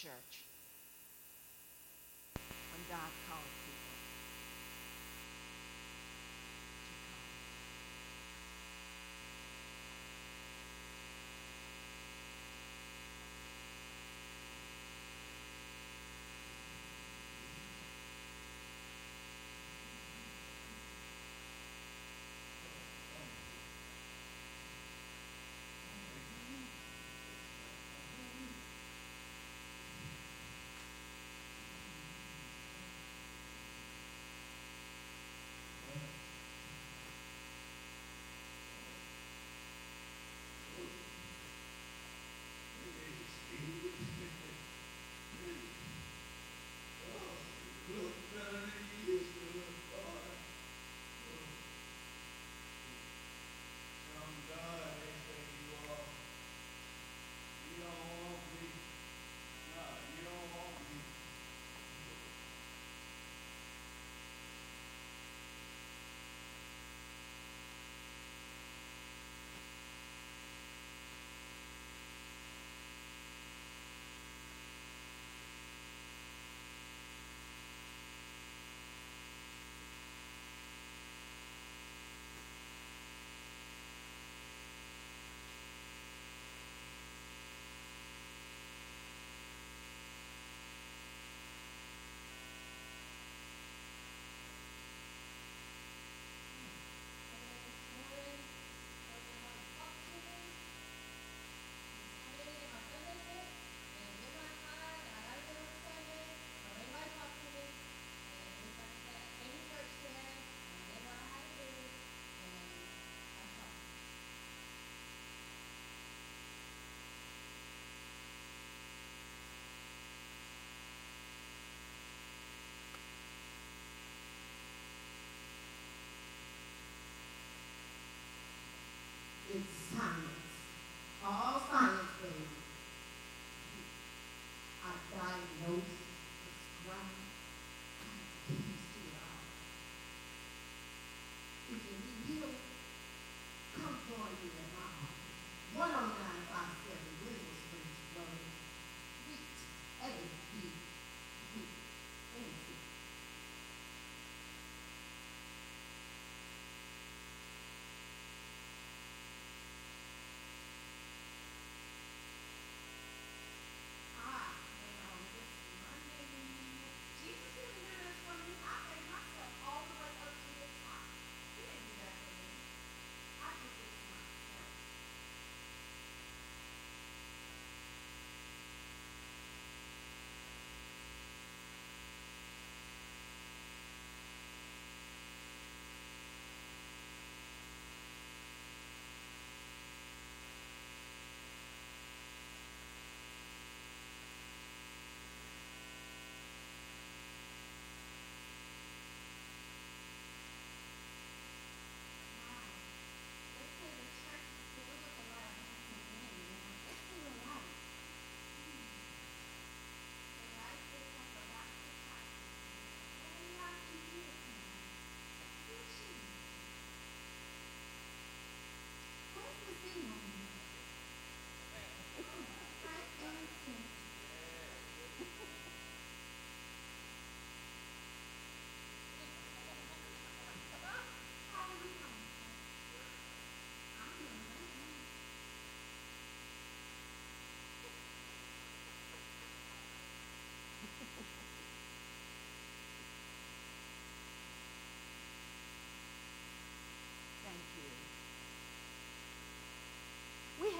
church. 0.00 0.48
When 2.72 2.80
God 2.88 3.19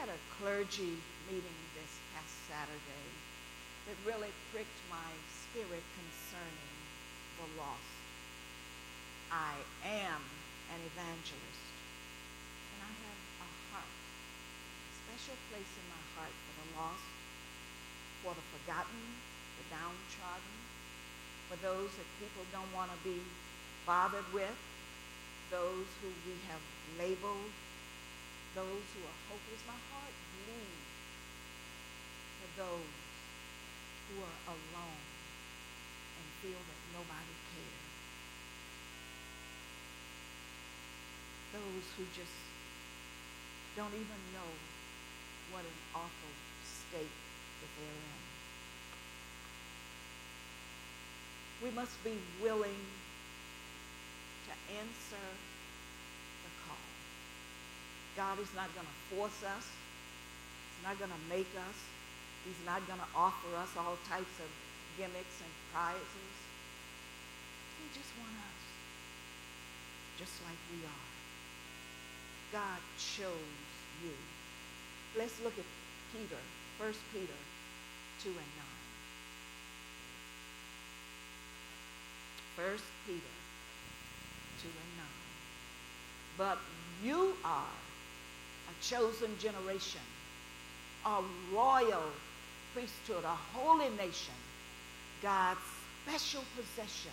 had 0.00 0.08
a 0.08 0.25
clergy 0.41 0.97
meeting 1.29 1.61
this 1.76 1.93
past 2.17 2.32
Saturday 2.49 3.08
that 3.85 3.93
really 4.08 4.32
pricked 4.49 4.81
my 4.88 5.12
spirit 5.29 5.85
concerning 5.93 6.73
the 7.37 7.44
lost. 7.61 8.00
I 9.29 9.61
am 9.85 10.25
an 10.73 10.81
evangelist, 10.88 11.64
and 12.73 12.81
I 12.81 12.93
have 12.97 13.20
a 13.44 13.50
heart, 13.69 13.93
a 13.93 14.93
special 15.05 15.37
place 15.52 15.69
in 15.69 15.85
my 15.93 16.05
heart 16.17 16.32
for 16.32 16.55
the 16.64 16.69
lost, 16.81 17.08
for 18.25 18.32
the 18.32 18.47
forgotten, 18.56 19.05
the 19.61 19.67
downtrodden, 19.69 20.56
for 21.52 21.61
those 21.61 21.93
that 22.00 22.08
people 22.17 22.49
don't 22.56 22.73
want 22.73 22.88
to 22.88 22.99
be 23.05 23.20
bothered 23.85 24.32
with, 24.32 24.56
those 25.52 25.85
who 26.00 26.08
we 26.25 26.41
have 26.49 26.64
labeled, 26.97 27.52
those 28.55 28.87
who 28.94 29.02
are 29.06 29.19
hopeless. 29.31 29.62
My 29.67 29.79
heart 29.94 30.14
bleeds 30.43 30.87
for 32.43 32.50
those 32.58 32.94
who 34.11 34.23
are 34.26 34.38
alone 34.50 35.05
and 36.19 36.26
feel 36.43 36.58
that 36.58 36.81
nobody 36.91 37.35
cares. 37.55 37.91
Those 41.55 41.87
who 41.94 42.05
just 42.14 42.38
don't 43.76 43.94
even 43.94 44.20
know 44.35 44.50
what 45.52 45.62
an 45.62 45.79
awful 45.94 46.35
state 46.67 47.17
that 47.62 47.70
they're 47.79 48.02
in. 48.02 48.20
We 51.62 51.70
must 51.70 52.02
be 52.02 52.19
willing 52.43 52.82
to 54.47 54.52
answer. 54.75 55.26
God 58.17 58.39
is 58.39 58.51
not 58.55 58.69
going 58.75 58.87
to 58.87 58.99
force 59.15 59.43
us. 59.45 59.67
He's 59.67 60.85
not 60.85 60.99
going 60.99 61.12
to 61.12 61.25
make 61.29 61.51
us. 61.55 61.79
He's 62.45 62.61
not 62.65 62.87
going 62.87 62.99
to 62.99 63.11
offer 63.15 63.49
us 63.61 63.71
all 63.77 63.97
types 64.09 64.35
of 64.41 64.51
gimmicks 64.97 65.39
and 65.41 65.53
prizes. 65.73 66.35
He 67.79 67.87
just 67.93 68.11
wants 68.19 68.41
us 68.41 68.61
just 70.19 70.37
like 70.45 70.59
we 70.73 70.85
are. 70.85 71.09
God 72.53 72.81
chose 72.99 73.65
you. 74.05 74.12
Let's 75.17 75.41
look 75.41 75.57
at 75.59 75.65
Peter, 76.12 76.37
1 76.79 76.93
Peter 77.12 77.41
2 78.23 78.29
and 78.29 78.37
9. 82.59 82.69
1 82.69 82.79
Peter 83.07 83.35
2 84.61 84.69
and 84.69 84.93
9. 84.99 85.07
But 86.37 86.59
you 87.03 87.35
are 87.45 87.73
a 88.70 88.84
chosen 88.84 89.31
generation, 89.38 90.00
a 91.05 91.22
royal 91.52 92.11
priesthood, 92.72 93.25
a 93.25 93.37
holy 93.58 93.88
nation, 93.96 94.34
God's 95.22 95.61
special 96.05 96.44
possession, 96.56 97.12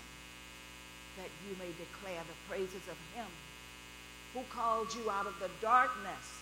that 1.17 1.29
you 1.47 1.55
may 1.57 1.71
declare 1.77 2.21
the 2.27 2.53
praises 2.53 2.87
of 2.87 2.97
him 3.15 3.27
who 4.33 4.41
called 4.53 4.93
you 4.93 5.09
out 5.09 5.25
of 5.25 5.33
the 5.39 5.49
darkness 5.61 6.41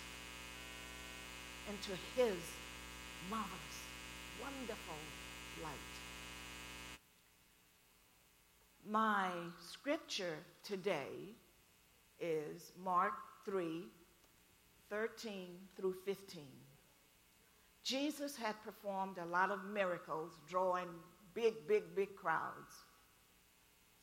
into 1.69 1.91
his 2.15 2.35
marvelous, 3.29 3.77
wonderful 4.41 4.95
light. 5.63 5.71
My 8.89 9.29
scripture 9.71 10.37
today 10.63 11.33
is 12.19 12.71
Mark 12.83 13.13
3 13.45 13.83
13 14.89 15.57
through 15.75 15.95
15. 16.05 16.43
Jesus 17.83 18.35
had 18.35 18.55
performed 18.63 19.17
a 19.17 19.25
lot 19.25 19.51
of 19.51 19.63
miracles, 19.65 20.39
drawing 20.49 20.87
big, 21.33 21.53
big, 21.67 21.95
big 21.95 22.15
crowds. 22.15 22.73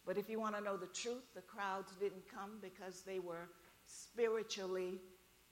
But 0.06 0.19
if 0.19 0.29
you 0.29 0.40
want 0.40 0.56
to 0.56 0.62
know 0.62 0.76
the 0.76 0.87
truth, 0.87 1.25
the 1.34 1.43
crowds 1.43 1.93
didn't 2.00 2.29
come 2.32 2.58
because 2.61 3.02
they 3.02 3.19
were 3.19 3.49
spiritually 3.87 5.00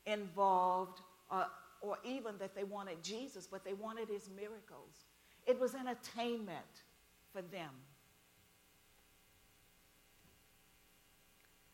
involved 0.07 1.01
or, 1.31 1.47
or 1.81 1.99
even 2.05 2.39
that 2.39 2.55
they 2.55 2.65
wanted 2.65 3.03
Jesus, 3.03 3.47
but 3.47 3.65
they 3.65 3.75
wanted 3.75 4.09
his 4.09 4.29
miracles. 4.29 5.07
It 5.47 5.59
was 5.59 5.75
entertainment 5.75 6.85
for 7.33 7.43
them. 7.43 7.71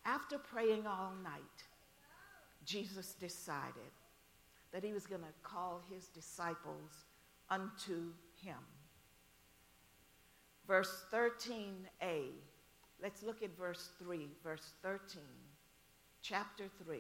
After 0.04 0.38
praying 0.38 0.86
all 0.86 1.12
night, 1.22 1.65
Jesus 2.66 3.14
decided 3.14 3.92
that 4.72 4.84
he 4.84 4.92
was 4.92 5.06
going 5.06 5.22
to 5.22 5.26
call 5.42 5.80
his 5.90 6.08
disciples 6.08 7.06
unto 7.48 8.12
him. 8.42 8.58
Verse 10.66 11.04
13a. 11.12 12.24
Let's 13.02 13.22
look 13.22 13.42
at 13.42 13.56
verse 13.56 13.90
3, 13.98 14.28
verse 14.42 14.72
13 14.82 15.22
chapter 16.22 16.64
3. 16.84 16.98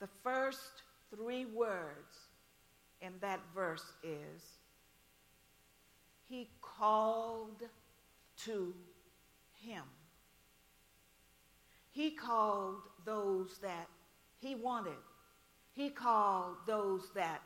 The 0.00 0.08
first 0.22 0.82
three 1.14 1.44
words 1.44 2.16
in 3.00 3.12
that 3.20 3.40
verse 3.54 3.92
is 4.02 4.42
He 6.28 6.48
called 6.60 7.62
to 8.44 8.74
Him. 9.60 9.84
He 11.90 12.10
called 12.10 12.82
those 13.04 13.58
that 13.62 13.88
He 14.40 14.54
wanted, 14.54 14.92
He 15.74 15.90
called 15.90 16.56
those 16.66 17.10
that 17.14 17.42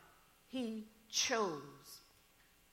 He 0.47 0.85
chose. 1.09 2.01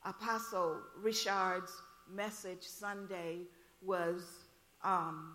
Apostle 0.05 0.79
Richard's 0.97 1.73
message 2.11 2.63
Sunday 2.63 3.41
was 3.83 4.23
um, 4.83 5.35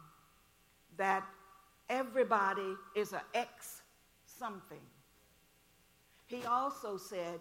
that 0.98 1.24
everybody 1.90 2.76
is 2.96 3.14
an 3.14 3.22
ex 3.34 3.82
something. 4.26 4.82
He 6.28 6.44
also 6.46 6.98
said, 6.98 7.40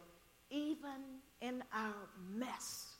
even 0.51 1.21
in 1.41 1.63
our 1.73 1.95
mess, 2.31 2.91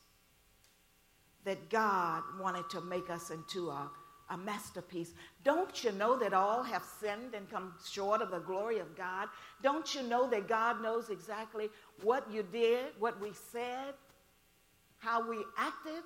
that 1.45 1.69
God 1.69 2.23
wanted 2.41 2.69
to 2.71 2.81
make 2.81 3.11
us 3.11 3.31
into 3.31 3.69
a, 3.69 3.91
a 4.31 4.37
masterpiece. 4.37 5.13
Don't 5.45 5.85
you 5.85 5.93
know 5.93 6.19
that 6.19 6.33
all 6.33 6.63
have 6.63 6.83
sinned 7.01 7.35
and 7.35 7.51
come 7.51 7.75
short 7.91 8.23
of 8.23 8.31
the 8.31 8.39
glory 8.39 8.79
of 8.79 8.97
God? 8.97 9.29
Don't 9.63 9.95
you 9.95 10.03
know 10.03 10.29
that 10.31 10.49
God 10.49 10.83
knows 10.83 11.11
exactly 11.11 11.69
what 12.03 12.31
you 12.31 12.43
did, 12.43 12.87
what 12.99 13.21
we 13.21 13.33
said, 13.53 13.95
how 14.99 15.29
we 15.29 15.39
acted? 15.59 16.03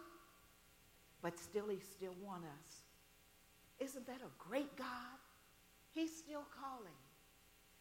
But 1.23 1.39
still, 1.39 1.69
He 1.69 1.79
still 1.81 2.15
wants 2.25 2.47
us. 2.47 3.89
Isn't 3.89 4.07
that 4.07 4.21
a 4.21 4.49
great 4.49 4.77
God? 4.77 5.19
He's 5.95 6.17
still 6.17 6.45
calling. 6.61 6.93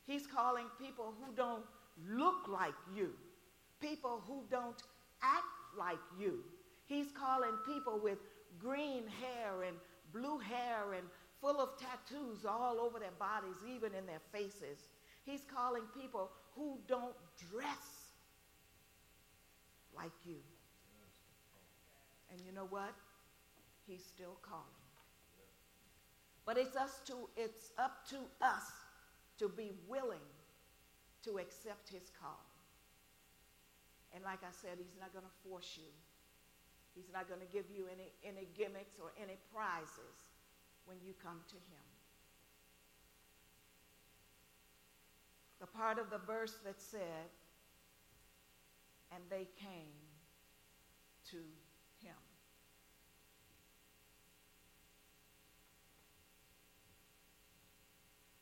He's 0.06 0.26
calling 0.26 0.66
people 0.80 1.14
who 1.20 1.34
don't 1.36 1.66
look 2.10 2.48
like 2.48 2.76
you, 2.96 3.10
people 3.82 4.22
who 4.28 4.44
don't 4.50 4.82
act 5.22 5.44
like 5.78 5.98
you. 6.20 6.44
He's 6.86 7.08
calling 7.12 7.52
people 7.66 8.00
with 8.02 8.20
green 8.60 9.04
hair 9.08 9.64
and 9.64 9.76
blue 10.18 10.40
hair 10.40 10.94
and 10.96 11.08
full 11.42 11.60
of 11.62 11.70
tattoos 11.78 12.46
all 12.46 12.80
over 12.80 13.00
their 13.00 13.16
bodies, 13.20 13.58
even 13.68 13.94
in 13.94 14.06
their 14.06 14.22
faces. 14.32 14.90
He's 15.26 15.42
calling 15.54 15.84
people 16.00 16.32
who 16.56 16.80
don't 16.88 17.16
dress 17.52 18.12
like 19.96 20.12
you. 20.26 20.38
And 22.32 22.42
you 22.46 22.52
know 22.54 22.68
what? 22.70 22.94
He's 23.88 24.04
still 24.04 24.38
calling. 24.42 24.64
But 26.46 26.58
it's 26.58 26.76
us 26.76 27.02
to 27.08 27.30
it's 27.36 27.72
up 27.78 28.08
to 28.10 28.18
us 28.42 28.64
to 29.38 29.50
be 29.50 29.72
willing 29.88 30.28
to 31.24 31.38
accept 31.40 31.90
his 31.90 32.10
call. 32.22 32.44
And 34.14 34.24
like 34.24 34.40
I 34.44 34.52
said, 34.52 34.78
he's 34.78 34.96
not 35.00 35.12
going 35.12 35.26
to 35.26 35.50
force 35.50 35.74
you. 35.76 35.92
He's 36.98 37.14
not 37.14 37.30
going 37.30 37.42
to 37.42 37.52
give 37.54 37.70
you 37.70 37.86
any, 37.86 38.10
any 38.26 38.48
gimmicks 38.58 38.98
or 38.98 39.14
any 39.22 39.38
prizes 39.54 40.26
when 40.86 40.98
you 41.06 41.14
come 41.22 41.40
to 41.48 41.56
him. 41.56 41.86
The 45.62 45.68
part 45.68 46.00
of 46.00 46.10
the 46.10 46.18
verse 46.18 46.58
that 46.66 46.82
said, 46.82 47.30
and 49.14 49.22
they 49.30 49.48
came 49.62 49.94
to 51.32 51.38
Him. 52.04 52.16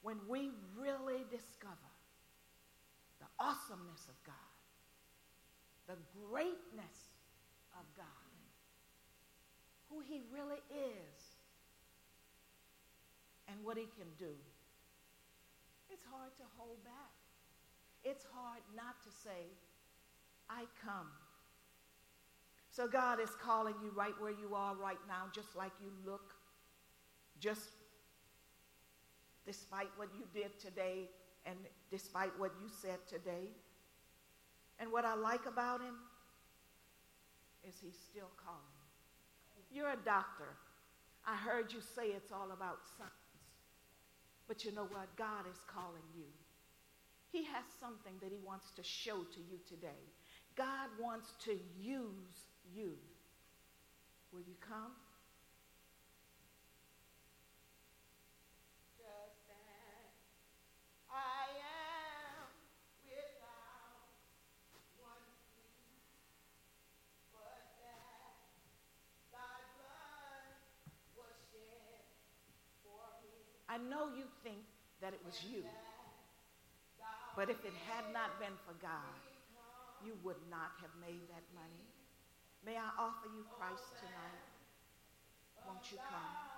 when 0.06 0.18
we 0.30 0.52
really 0.78 1.26
discover 1.32 1.90
the 3.20 3.26
awesomeness 3.40 4.08
of 4.08 4.14
God, 4.24 4.36
the 5.88 5.98
greatness 6.30 7.05
who 9.96 10.04
He 10.04 10.22
really 10.34 10.60
is, 10.70 11.40
and 13.48 13.58
what 13.64 13.78
He 13.78 13.86
can 13.98 14.08
do, 14.20 14.36
it's 15.90 16.04
hard 16.12 16.36
to 16.38 16.44
hold 16.58 16.84
back. 16.84 17.14
It's 18.04 18.26
hard 18.34 18.62
not 18.76 19.02
to 19.04 19.10
say, 19.10 19.48
I 20.50 20.66
come. 20.84 21.08
So 22.70 22.88
God 22.88 23.22
is 23.22 23.30
calling 23.42 23.76
you 23.82 23.90
right 23.96 24.14
where 24.20 24.32
you 24.32 24.54
are 24.54 24.76
right 24.76 25.00
now, 25.08 25.24
just 25.34 25.56
like 25.56 25.72
you 25.82 25.92
look, 26.06 26.36
just 27.40 27.70
despite 29.46 29.90
what 29.96 30.10
you 30.18 30.26
did 30.34 30.60
today 30.60 31.10
and 31.46 31.56
despite 31.90 32.38
what 32.38 32.52
you 32.62 32.68
said 32.82 33.00
today. 33.08 33.50
And 34.78 34.92
what 34.92 35.06
I 35.06 35.16
like 35.16 35.46
about 35.46 35.80
him 35.80 35.96
is 37.68 37.76
he's 37.82 37.98
still 38.12 38.30
calling. 38.44 38.75
You're 39.76 39.92
a 39.92 40.06
doctor. 40.06 40.56
I 41.28 41.36
heard 41.36 41.74
you 41.74 41.82
say 41.82 42.08
it's 42.16 42.32
all 42.32 42.52
about 42.54 42.80
science. 42.98 43.12
But 44.48 44.64
you 44.64 44.72
know 44.72 44.88
what? 44.88 45.14
God 45.18 45.44
is 45.52 45.60
calling 45.68 46.08
you. 46.16 46.32
He 47.34 47.44
has 47.44 47.66
something 47.82 48.14
that 48.22 48.32
he 48.32 48.40
wants 48.46 48.72
to 48.78 48.84
show 48.84 49.18
to 49.18 49.40
you 49.52 49.60
today. 49.68 50.00
God 50.56 50.88
wants 50.98 51.34
to 51.44 51.60
use 51.78 52.48
you. 52.74 52.94
Will 54.32 54.48
you 54.48 54.56
come? 54.62 54.96
I 73.76 73.78
know 73.78 74.08
you 74.16 74.24
think 74.40 74.64
that 75.02 75.12
it 75.12 75.20
was 75.26 75.36
you. 75.52 75.60
But 77.36 77.50
if 77.50 77.60
it 77.66 77.76
had 77.92 78.08
not 78.14 78.40
been 78.40 78.56
for 78.64 78.72
God, 78.82 79.20
you 80.00 80.16
would 80.24 80.40
not 80.50 80.72
have 80.80 80.96
made 81.04 81.28
that 81.28 81.44
money. 81.52 81.84
May 82.66 82.78
I 82.78 82.88
offer 82.98 83.28
you 83.36 83.44
Christ 83.60 83.84
tonight? 84.00 84.48
Won't 85.68 85.92
you 85.92 85.98
come? 86.08 86.56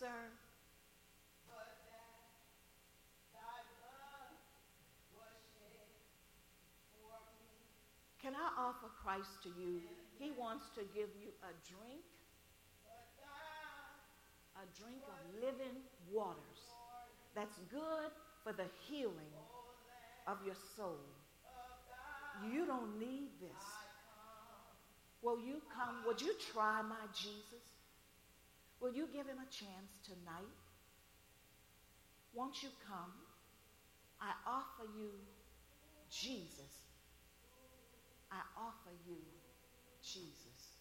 Sir, 0.00 0.10
Can 8.24 8.32
I 8.32 8.48
offer 8.56 8.88
Christ 9.14 9.42
to 9.42 9.48
you? 9.60 9.80
He 10.18 10.32
wants 10.38 10.64
to 10.74 10.80
give 10.94 11.08
you 11.20 11.30
a 11.42 11.52
drink, 11.68 12.02
a 14.56 14.66
drink 14.80 15.02
of 15.06 15.18
living 15.40 15.82
waters 16.12 16.62
that's 17.34 17.58
good 17.70 18.10
for 18.42 18.52
the 18.52 18.66
healing 18.88 19.34
of 20.26 20.38
your 20.44 20.56
soul. 20.76 20.98
You 22.52 22.66
don't 22.66 22.98
need 22.98 23.28
this. 23.40 23.64
Will 25.22 25.38
you 25.38 25.62
come? 25.74 26.02
Would 26.06 26.20
you 26.20 26.34
try 26.52 26.82
my 26.82 27.06
Jesus? 27.14 27.64
Will 28.80 28.92
you 28.92 29.06
give 29.12 29.26
him 29.26 29.38
a 29.38 29.50
chance 29.50 30.00
tonight? 30.04 30.58
Won't 32.34 32.62
you 32.62 32.68
come? 32.88 33.12
I 34.20 34.32
offer 34.46 34.88
you 34.98 35.10
Jesus. 36.10 36.83
I 38.34 38.42
offer 38.58 38.90
you 39.06 39.16
Jesus. 40.02 40.74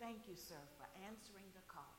Thank 0.00 0.28
you, 0.28 0.34
sir, 0.36 0.60
for 0.80 0.88
answering 1.04 1.48
the 1.54 1.64
call. 1.68 1.92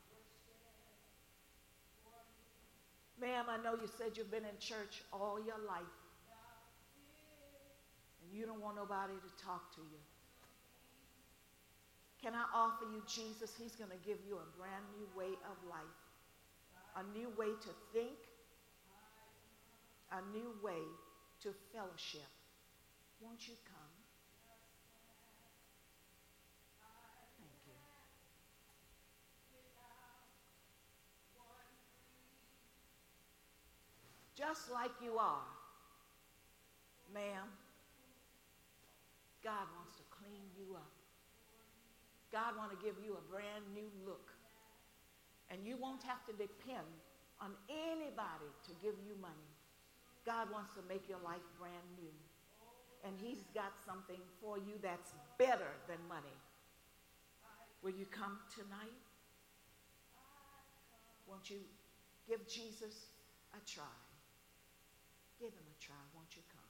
Ma'am, 3.20 3.46
I 3.50 3.58
know 3.64 3.74
you 3.74 3.90
said 3.98 4.18
you've 4.18 4.30
been 4.30 4.46
in 4.46 4.58
church 4.60 5.02
all 5.12 5.42
your 5.42 5.58
life 5.66 5.98
and 8.22 8.30
you 8.30 8.46
don't 8.46 8.62
want 8.62 8.76
nobody 8.76 9.14
to 9.14 9.32
talk 9.44 9.74
to 9.76 9.82
you. 9.82 10.02
Can 12.22 12.34
I 12.34 12.46
offer 12.54 12.86
you 12.94 13.02
Jesus? 13.08 13.54
He's 13.58 13.76
going 13.76 13.90
to 13.90 14.02
give 14.06 14.18
you 14.28 14.38
a 14.38 14.48
brand 14.58 14.86
new 14.94 15.08
way 15.18 15.34
of 15.50 15.58
life, 15.70 16.00
a 16.98 17.04
new 17.18 17.30
way 17.38 17.54
to 17.54 17.72
think, 17.94 18.18
a 20.12 20.22
new 20.34 20.54
way 20.62 20.82
to 21.44 21.54
fellowship. 21.74 22.30
Won't 23.22 23.48
you 23.48 23.56
come? 23.66 23.94
Thank 27.40 27.52
you. 27.66 27.78
Just 34.36 34.72
like 34.72 34.92
you 35.04 35.18
are, 35.18 35.48
ma'am, 37.14 37.48
God 39.44 39.68
wants 39.76 39.96
to 39.98 40.04
clean 40.12 40.46
you 40.58 40.76
up. 40.76 40.92
God 42.32 42.58
wants 42.58 42.76
to 42.76 42.80
give 42.84 42.96
you 43.04 43.18
a 43.18 43.24
brand 43.32 43.64
new 43.74 43.90
look. 44.06 44.34
And 45.50 45.66
you 45.66 45.78
won't 45.80 46.04
have 46.04 46.26
to 46.28 46.34
depend 46.34 46.92
on 47.40 47.52
anybody 47.70 48.52
to 48.68 48.72
give 48.84 48.96
you 49.08 49.16
money. 49.22 49.57
God 50.28 50.52
wants 50.52 50.76
to 50.76 50.82
make 50.90 51.08
your 51.08 51.24
life 51.24 51.48
brand 51.58 51.88
new. 51.96 52.12
And 53.08 53.16
he's 53.18 53.46
got 53.56 53.72
something 53.88 54.20
for 54.42 54.58
you 54.58 54.76
that's 54.84 55.14
better 55.40 55.72
than 55.88 55.96
money. 56.10 56.36
Will 57.82 57.96
you 57.96 58.06
come 58.06 58.38
tonight? 58.54 59.00
Won't 61.30 61.50
you 61.50 61.64
give 62.28 62.46
Jesus 62.46 63.08
a 63.54 63.60
try? 63.66 63.86
Give 65.40 65.48
him 65.48 65.64
a 65.64 65.78
try. 65.82 65.96
Won't 66.14 66.36
you 66.36 66.42
come? 66.52 66.64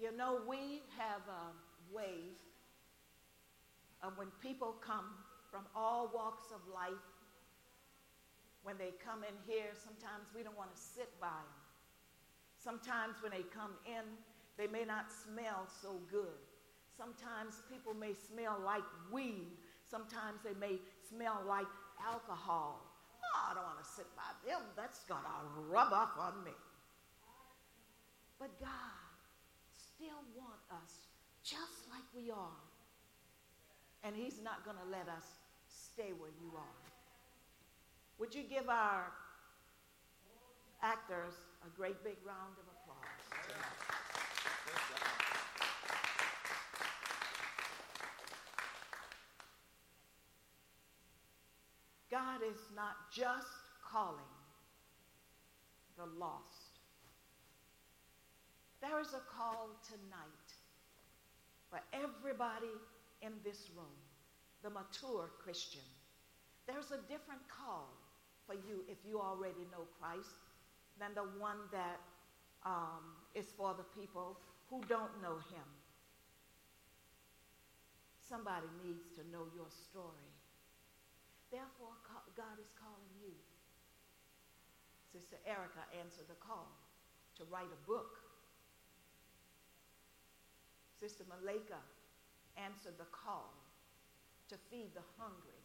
You 0.00 0.16
know, 0.16 0.40
we 0.48 0.80
have 0.96 1.20
a 1.28 1.94
way 1.94 2.32
of 4.02 4.16
when 4.16 4.28
people 4.40 4.74
come 4.80 5.04
from 5.54 5.70
all 5.70 6.10
walks 6.10 6.50
of 6.50 6.58
life. 6.74 7.06
When 8.66 8.74
they 8.74 8.90
come 8.98 9.22
in 9.22 9.38
here, 9.46 9.70
sometimes 9.78 10.26
we 10.34 10.42
don't 10.42 10.58
want 10.58 10.74
to 10.74 10.80
sit 10.80 11.14
by 11.20 11.30
them. 11.30 11.54
Sometimes 12.58 13.22
when 13.22 13.30
they 13.30 13.46
come 13.54 13.78
in, 13.86 14.02
they 14.58 14.66
may 14.66 14.82
not 14.82 15.14
smell 15.14 15.70
so 15.70 16.02
good. 16.10 16.42
Sometimes 16.90 17.62
people 17.70 17.94
may 17.94 18.18
smell 18.18 18.58
like 18.66 18.82
weed. 19.14 19.54
Sometimes 19.86 20.42
they 20.42 20.58
may 20.58 20.82
smell 21.06 21.38
like 21.46 21.70
alcohol. 22.02 22.82
Oh, 23.22 23.46
I 23.46 23.54
don't 23.54 23.62
want 23.62 23.78
to 23.78 23.86
sit 23.86 24.10
by 24.18 24.26
them. 24.42 24.58
That's 24.74 25.06
going 25.06 25.22
to 25.22 25.70
rub 25.70 25.92
off 25.92 26.18
on 26.18 26.42
me. 26.42 26.56
But 28.40 28.58
God 28.58 29.06
still 29.70 30.18
wants 30.34 30.66
us 30.74 31.06
just 31.46 31.86
like 31.94 32.06
we 32.10 32.32
are. 32.32 32.58
And 34.02 34.16
he's 34.16 34.42
not 34.42 34.64
going 34.64 34.76
to 34.82 34.88
let 34.90 35.06
us 35.06 35.43
stay 35.94 36.10
where 36.18 36.30
you 36.42 36.50
are. 36.56 36.80
Would 38.18 38.34
you 38.34 38.42
give 38.42 38.68
our 38.68 39.12
actors 40.82 41.34
a 41.64 41.70
great 41.76 42.02
big 42.02 42.16
round 42.26 42.54
of 42.58 42.66
applause? 42.66 43.04
God 52.10 52.40
is 52.42 52.60
not 52.74 53.10
just 53.12 53.46
calling 53.92 54.18
the 55.96 56.06
lost. 56.18 56.80
There 58.80 59.00
is 59.00 59.14
a 59.14 59.22
call 59.38 59.70
tonight 59.86 60.50
for 61.70 61.80
everybody 61.92 62.74
in 63.22 63.32
this 63.44 63.70
room 63.76 64.03
the 64.64 64.70
mature 64.72 65.28
Christian. 65.44 65.84
There's 66.66 66.90
a 66.90 67.04
different 67.04 67.44
call 67.52 67.92
for 68.48 68.56
you 68.56 68.80
if 68.88 68.96
you 69.04 69.20
already 69.20 69.68
know 69.68 69.84
Christ 70.00 70.40
than 70.98 71.12
the 71.12 71.28
one 71.36 71.68
that 71.68 72.00
um, 72.64 73.12
is 73.36 73.52
for 73.52 73.76
the 73.76 73.84
people 73.92 74.40
who 74.72 74.80
don't 74.88 75.12
know 75.20 75.36
him. 75.52 75.68
Somebody 78.24 78.66
needs 78.80 79.12
to 79.20 79.22
know 79.28 79.44
your 79.52 79.68
story. 79.68 80.32
Therefore, 81.52 81.92
God 82.32 82.56
is 82.56 82.72
calling 82.80 83.12
you. 83.20 83.36
Sister 85.12 85.36
Erica 85.44 85.84
answered 85.92 86.24
the 86.26 86.40
call 86.40 86.72
to 87.36 87.44
write 87.52 87.68
a 87.68 87.80
book. 87.86 88.16
Sister 90.98 91.22
Malika 91.28 91.78
answered 92.56 92.96
the 92.96 93.06
call 93.12 93.52
to 94.54 94.58
feed 94.70 94.94
the 94.94 95.02
hungry 95.18 95.58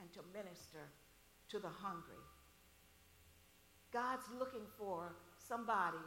and 0.00 0.08
to 0.16 0.24
minister 0.32 0.88
to 1.52 1.60
the 1.60 1.68
hungry. 1.68 2.24
God's 3.92 4.24
looking 4.32 4.64
for 4.80 5.12
somebody, 5.36 6.00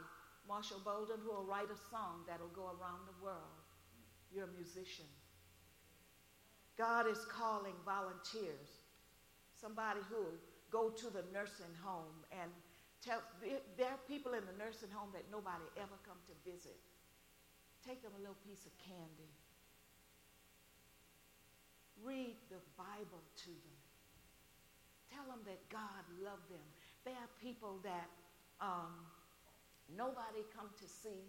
Marshall 0.48 0.82
Bolden, 0.82 1.22
who 1.22 1.30
will 1.30 1.46
write 1.46 1.70
a 1.70 1.78
song 1.94 2.26
that'll 2.26 2.50
go 2.50 2.74
around 2.74 3.06
the 3.06 3.14
world. 3.22 3.62
You're 4.34 4.50
a 4.50 4.58
musician. 4.58 5.06
God 6.74 7.06
is 7.06 7.22
calling 7.30 7.78
volunteers, 7.86 8.82
somebody 9.54 10.02
who 10.10 10.18
will 10.26 10.40
go 10.74 10.90
to 10.90 11.06
the 11.14 11.22
nursing 11.30 11.70
home 11.86 12.26
and 12.34 12.50
tell, 12.98 13.22
there 13.78 13.94
are 13.94 14.02
people 14.10 14.34
in 14.34 14.42
the 14.42 14.58
nursing 14.58 14.90
home 14.90 15.14
that 15.14 15.22
nobody 15.30 15.62
ever 15.78 15.94
come 16.02 16.18
to 16.26 16.34
visit. 16.42 16.82
Take 17.86 18.02
them 18.02 18.10
a 18.18 18.18
little 18.18 18.42
piece 18.42 18.66
of 18.66 18.74
candy 18.82 19.30
Read 22.02 22.34
the 22.50 22.60
Bible 22.76 23.22
to 23.44 23.52
them. 23.52 23.78
Tell 25.12 25.24
them 25.30 25.44
that 25.46 25.62
God 25.70 26.02
loved 26.18 26.50
them. 26.50 26.66
There 27.04 27.14
are 27.14 27.30
people 27.38 27.78
that 27.84 28.10
um, 28.60 29.06
nobody 29.94 30.42
come 30.56 30.68
to 30.74 30.86
see, 30.88 31.22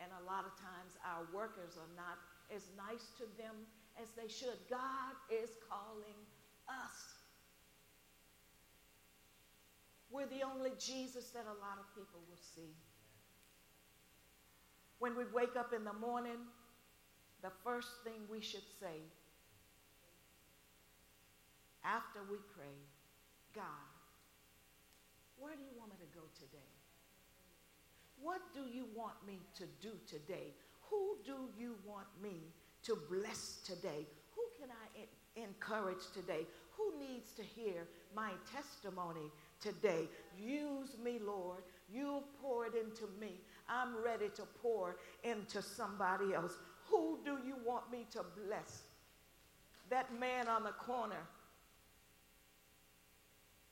and 0.00 0.10
a 0.10 0.24
lot 0.26 0.42
of 0.42 0.52
times 0.58 0.98
our 1.06 1.22
workers 1.30 1.78
are 1.78 1.92
not 1.94 2.18
as 2.50 2.66
nice 2.74 3.12
to 3.22 3.24
them 3.38 3.54
as 4.00 4.08
they 4.16 4.26
should. 4.26 4.58
God 4.68 5.14
is 5.30 5.50
calling 5.68 6.18
us. 6.66 7.22
We're 10.10 10.26
the 10.26 10.42
only 10.42 10.72
Jesus 10.78 11.30
that 11.30 11.46
a 11.46 11.56
lot 11.62 11.78
of 11.80 11.86
people 11.94 12.20
will 12.28 12.42
see. 12.54 12.74
When 14.98 15.16
we 15.16 15.24
wake 15.32 15.56
up 15.56 15.72
in 15.72 15.84
the 15.84 15.92
morning, 15.92 16.38
the 17.42 17.50
first 17.64 17.88
thing 18.04 18.20
we 18.30 18.40
should 18.40 18.66
say 18.78 19.00
after 21.84 22.20
we 22.30 22.38
pray, 22.54 22.76
God, 23.54 23.64
where 25.38 25.54
do 25.54 25.62
you 25.62 25.78
want 25.78 25.90
me 25.90 25.96
to 25.98 26.18
go 26.18 26.24
today? 26.38 26.70
What 28.20 28.40
do 28.54 28.60
you 28.72 28.86
want 28.94 29.14
me 29.26 29.40
to 29.56 29.64
do 29.80 29.90
today? 30.06 30.54
Who 30.90 31.16
do 31.24 31.48
you 31.58 31.74
want 31.84 32.06
me 32.22 32.52
to 32.84 32.96
bless 33.10 33.58
today? 33.64 34.06
Who 34.36 34.42
can 34.60 34.70
I 34.70 35.40
encourage 35.40 36.10
today? 36.14 36.46
Who 36.76 36.98
needs 36.98 37.32
to 37.32 37.42
hear 37.42 37.86
my 38.14 38.30
testimony 38.54 39.30
today? 39.60 40.08
Use 40.38 40.96
me, 41.02 41.18
Lord. 41.18 41.62
You 41.92 42.22
pour 42.40 42.66
it 42.66 42.74
into 42.74 43.08
me. 43.20 43.40
I'm 43.68 44.02
ready 44.04 44.28
to 44.36 44.42
pour 44.62 44.96
into 45.24 45.60
somebody 45.60 46.34
else. 46.34 46.52
Who 46.88 47.18
do 47.24 47.38
you 47.44 47.56
want 47.66 47.90
me 47.90 48.06
to 48.12 48.24
bless? 48.46 48.82
That 49.90 50.18
man 50.18 50.48
on 50.48 50.62
the 50.62 50.70
corner. 50.70 51.26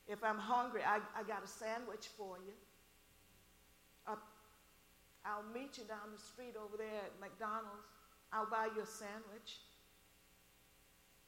If 0.07 0.23
I'm 0.23 0.37
hungry, 0.37 0.81
I, 0.85 0.99
I 1.17 1.23
got 1.23 1.43
a 1.43 1.47
sandwich 1.47 2.07
for 2.17 2.37
you. 2.45 2.53
I'll 5.23 5.45
meet 5.53 5.77
you 5.77 5.85
down 5.85 6.09
the 6.13 6.21
street 6.21 6.55
over 6.57 6.77
there 6.77 7.05
at 7.05 7.13
McDonald's. 7.21 7.85
I'll 8.33 8.49
buy 8.49 8.69
you 8.75 8.81
a 8.81 8.85
sandwich. 8.85 9.61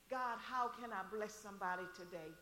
God, 0.10 0.38
how 0.42 0.70
can 0.80 0.90
I 0.92 1.04
bless 1.14 1.34
somebody 1.34 1.84
today? 1.96 2.34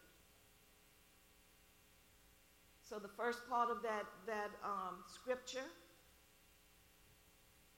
So 2.82 3.00
the 3.00 3.08
first 3.08 3.48
part 3.50 3.70
of 3.70 3.82
that, 3.84 4.04
that 4.28 4.52
um, 4.64 5.04
scripture 5.08 5.68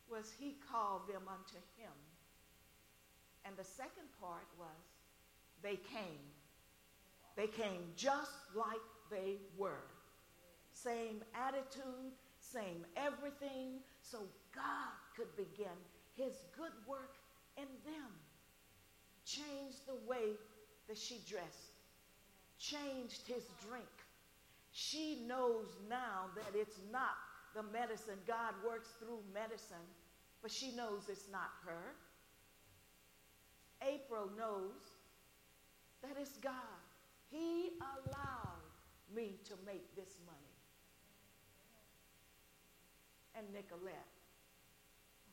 was 0.10 0.32
he 0.38 0.56
called 0.70 1.08
them 1.08 1.24
unto 1.28 1.58
him. 1.78 1.94
And 3.46 3.56
the 3.58 3.64
second 3.64 4.10
part 4.20 4.48
was 4.58 4.82
they 5.62 5.78
came. 5.78 6.30
They 7.36 7.48
came 7.48 7.92
just 7.96 8.32
like 8.56 8.82
they 9.10 9.38
were. 9.58 9.84
Same 10.74 11.22
attitude, 11.36 12.14
same 12.40 12.86
everything, 12.96 13.80
so 14.02 14.20
God 14.54 14.94
could 15.16 15.36
begin 15.36 15.78
his 16.16 16.34
good 16.56 16.72
work 16.88 17.16
in 17.58 17.68
them. 17.86 18.12
Changed 19.26 19.86
the 19.88 19.98
way 20.08 20.36
that 20.88 20.98
she 20.98 21.22
dressed, 21.28 21.72
changed 22.60 23.26
his 23.28 23.44
drink. 23.68 23.86
She 24.72 25.24
knows 25.28 25.68
now 25.90 26.26
that 26.36 26.60
it's 26.60 26.80
not 26.92 27.16
the 27.56 27.64
medicine. 27.64 28.18
God 28.28 28.54
works 28.68 28.90
through 29.00 29.20
medicine, 29.34 29.88
but 30.42 30.52
she 30.52 30.76
knows 30.76 31.04
it's 31.08 31.30
not 31.32 31.52
her. 31.66 31.96
April 33.82 34.30
knows 34.38 34.82
that 36.02 36.18
it's 36.20 36.38
God. 36.38 36.83
He 37.34 37.72
allowed 37.82 38.62
me 39.10 39.40
to 39.50 39.54
make 39.66 39.96
this 39.96 40.20
money 40.26 40.54
and 43.36 43.52
Nicolette. 43.52 44.14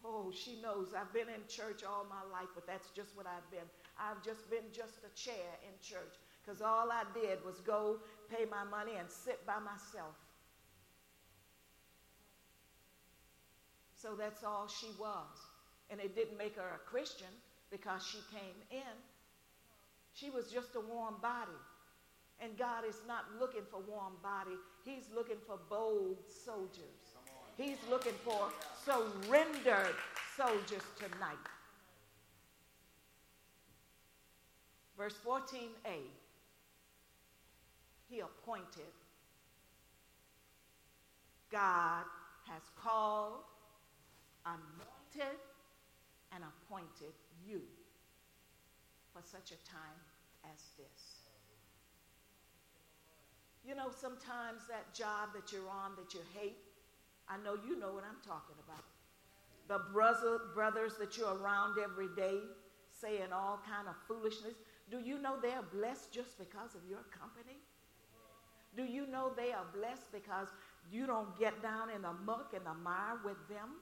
Oh, 0.03 0.33
she 0.33 0.57
knows 0.63 0.95
I've 0.97 1.13
been 1.13 1.29
in 1.29 1.45
church 1.47 1.85
all 1.85 2.07
my 2.09 2.25
life, 2.33 2.49
but 2.55 2.67
that's 2.67 2.89
just 2.97 3.15
what 3.15 3.27
I've 3.27 3.49
been. 3.51 3.69
I've 4.01 4.25
just 4.25 4.49
been 4.51 4.65
just 4.73 5.05
a 5.05 5.15
chair 5.15 5.61
in 5.63 5.77
church 5.87 6.17
because 6.41 6.63
all 6.63 6.91
I 6.91 7.05
did 7.13 7.45
was 7.45 7.61
go 7.61 7.99
pay 8.35 8.47
my 8.51 8.65
money 8.65 8.93
and 8.99 9.11
sit 9.11 9.45
by 9.47 9.59
myself. 9.59 10.17
So 13.95 14.15
that's 14.19 14.43
all 14.43 14.69
she 14.69 14.89
was. 14.99 15.37
And 15.91 16.01
it 16.01 16.15
didn't 16.15 16.39
make 16.39 16.57
her 16.57 16.81
a 16.83 16.91
Christian 16.91 17.29
because 17.71 18.03
she 18.07 18.19
came 18.33 18.57
in. 18.71 18.97
She 20.15 20.31
was 20.31 20.51
just 20.51 20.75
a 20.77 20.81
warm 20.81 21.17
body. 21.21 21.61
And 22.43 22.57
God 22.57 22.85
is 22.89 22.97
not 23.07 23.25
looking 23.39 23.63
for 23.71 23.81
warm 23.81 24.15
body. 24.23 24.57
He's 24.85 25.05
looking 25.15 25.37
for 25.47 25.59
bold 25.69 26.17
soldiers. 26.27 27.17
He's 27.57 27.77
looking 27.91 28.15
for 28.25 28.49
surrendered 28.85 29.95
soldiers 30.37 30.83
tonight. 30.99 31.37
Verse 34.97 35.15
14a 35.27 35.99
He 38.09 38.21
appointed. 38.21 38.93
God 41.51 42.05
has 42.47 42.63
called, 42.83 43.43
anointed, 44.47 45.37
and 46.33 46.45
appointed 46.45 47.15
you 47.47 47.61
for 49.13 49.21
such 49.23 49.51
a 49.51 49.69
time 49.69 49.99
as 50.45 50.61
this. 50.79 51.10
You 53.71 53.77
know, 53.77 53.95
sometimes 53.95 54.67
that 54.67 54.93
job 54.99 55.31
that 55.33 55.53
you're 55.53 55.71
on 55.71 55.95
that 55.95 56.13
you 56.13 56.19
hate, 56.35 56.59
I 57.29 57.37
know 57.39 57.55
you 57.55 57.79
know 57.79 57.95
what 57.95 58.03
I'm 58.03 58.19
talking 58.27 58.59
about. 58.67 58.83
The 59.71 59.79
brother, 59.95 60.51
brothers 60.53 60.95
that 60.99 61.17
you're 61.17 61.39
around 61.39 61.79
every 61.79 62.09
day 62.17 62.43
saying 62.91 63.31
all 63.33 63.61
kind 63.63 63.87
of 63.87 63.95
foolishness. 64.09 64.59
Do 64.91 64.99
you 64.99 65.23
know 65.23 65.39
they 65.41 65.53
are 65.53 65.63
blessed 65.63 66.11
just 66.11 66.37
because 66.37 66.75
of 66.75 66.83
your 66.91 67.07
company? 67.15 67.63
Do 68.77 68.83
you 68.83 69.07
know 69.07 69.31
they 69.37 69.53
are 69.53 69.67
blessed 69.73 70.11
because 70.11 70.49
you 70.91 71.07
don't 71.07 71.39
get 71.39 71.63
down 71.63 71.91
in 71.95 72.03
the 72.03 72.13
muck 72.27 72.51
and 72.57 72.67
the 72.67 72.75
mire 72.75 73.23
with 73.25 73.39
them? 73.49 73.79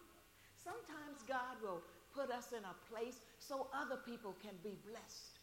Sometimes 0.62 1.24
God 1.26 1.56
will 1.62 1.80
put 2.12 2.30
us 2.30 2.52
in 2.52 2.60
a 2.60 2.76
place 2.92 3.20
so 3.38 3.68
other 3.72 3.96
people 4.04 4.36
can 4.42 4.52
be 4.62 4.76
blessed. 4.84 5.40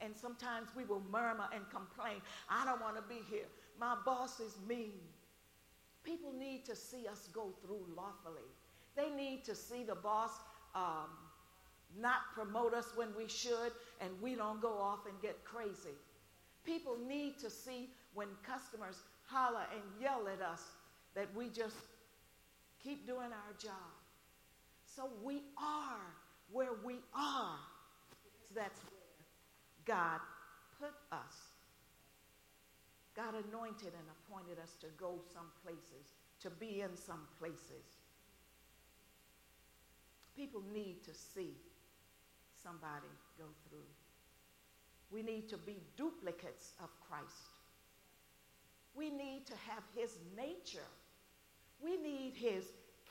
And 0.00 0.16
sometimes 0.16 0.68
we 0.74 0.84
will 0.84 1.02
murmur 1.12 1.46
and 1.54 1.68
complain. 1.68 2.22
I 2.48 2.64
don't 2.64 2.80
want 2.80 2.96
to 2.96 3.02
be 3.02 3.20
here. 3.30 3.46
My 3.82 3.96
boss 4.04 4.38
is 4.38 4.54
mean. 4.68 5.00
People 6.04 6.32
need 6.38 6.64
to 6.66 6.76
see 6.76 7.08
us 7.10 7.28
go 7.34 7.52
through 7.66 7.84
lawfully. 7.96 8.48
They 8.94 9.10
need 9.10 9.44
to 9.46 9.56
see 9.56 9.82
the 9.82 9.96
boss 9.96 10.30
um, 10.76 11.10
not 12.00 12.20
promote 12.32 12.74
us 12.74 12.92
when 12.94 13.08
we 13.16 13.26
should 13.26 13.72
and 14.00 14.10
we 14.22 14.36
don't 14.36 14.62
go 14.62 14.78
off 14.78 15.00
and 15.08 15.20
get 15.20 15.44
crazy. 15.44 15.96
People 16.62 16.96
need 17.08 17.40
to 17.40 17.50
see 17.50 17.90
when 18.14 18.28
customers 18.46 19.02
holler 19.26 19.66
and 19.72 19.82
yell 20.00 20.28
at 20.28 20.40
us 20.40 20.62
that 21.16 21.26
we 21.34 21.48
just 21.48 21.74
keep 22.84 23.04
doing 23.04 23.32
our 23.32 23.54
job. 23.58 23.90
So 24.94 25.10
we 25.24 25.42
are 25.58 25.98
where 26.52 26.74
we 26.84 26.98
are. 27.16 27.58
That's 28.54 28.78
where 28.84 29.96
God 29.96 30.20
put 30.78 30.94
us. 31.10 31.51
God 33.14 33.34
anointed 33.34 33.92
and 33.92 34.08
appointed 34.16 34.58
us 34.62 34.76
to 34.80 34.86
go 34.98 35.20
some 35.32 35.50
places, 35.64 36.14
to 36.40 36.50
be 36.50 36.80
in 36.80 36.96
some 36.96 37.26
places. 37.38 38.00
People 40.34 40.62
need 40.72 41.04
to 41.04 41.12
see 41.12 41.54
somebody 42.62 43.12
go 43.36 43.44
through. 43.68 43.90
We 45.10 45.22
need 45.22 45.48
to 45.50 45.58
be 45.58 45.76
duplicates 45.96 46.72
of 46.82 46.88
Christ. 47.06 47.52
We 48.94 49.10
need 49.10 49.46
to 49.46 49.54
have 49.68 49.82
his 49.94 50.16
nature. 50.36 50.88
We 51.82 51.96
need 51.98 52.32
his 52.34 52.64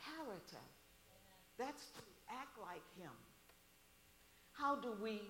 character. 0.06 0.64
That's 1.60 1.86
to 1.92 2.02
act 2.30 2.58
like 2.60 2.84
him. 3.00 3.12
How 4.54 4.76
do 4.76 4.94
we 5.02 5.22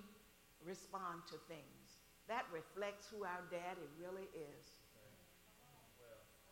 respond 0.64 1.22
to 1.28 1.36
things? 1.48 1.81
That 2.28 2.44
reflects 2.52 3.08
who 3.10 3.24
our 3.24 3.42
daddy 3.50 3.86
really 4.00 4.28
is. 4.34 4.66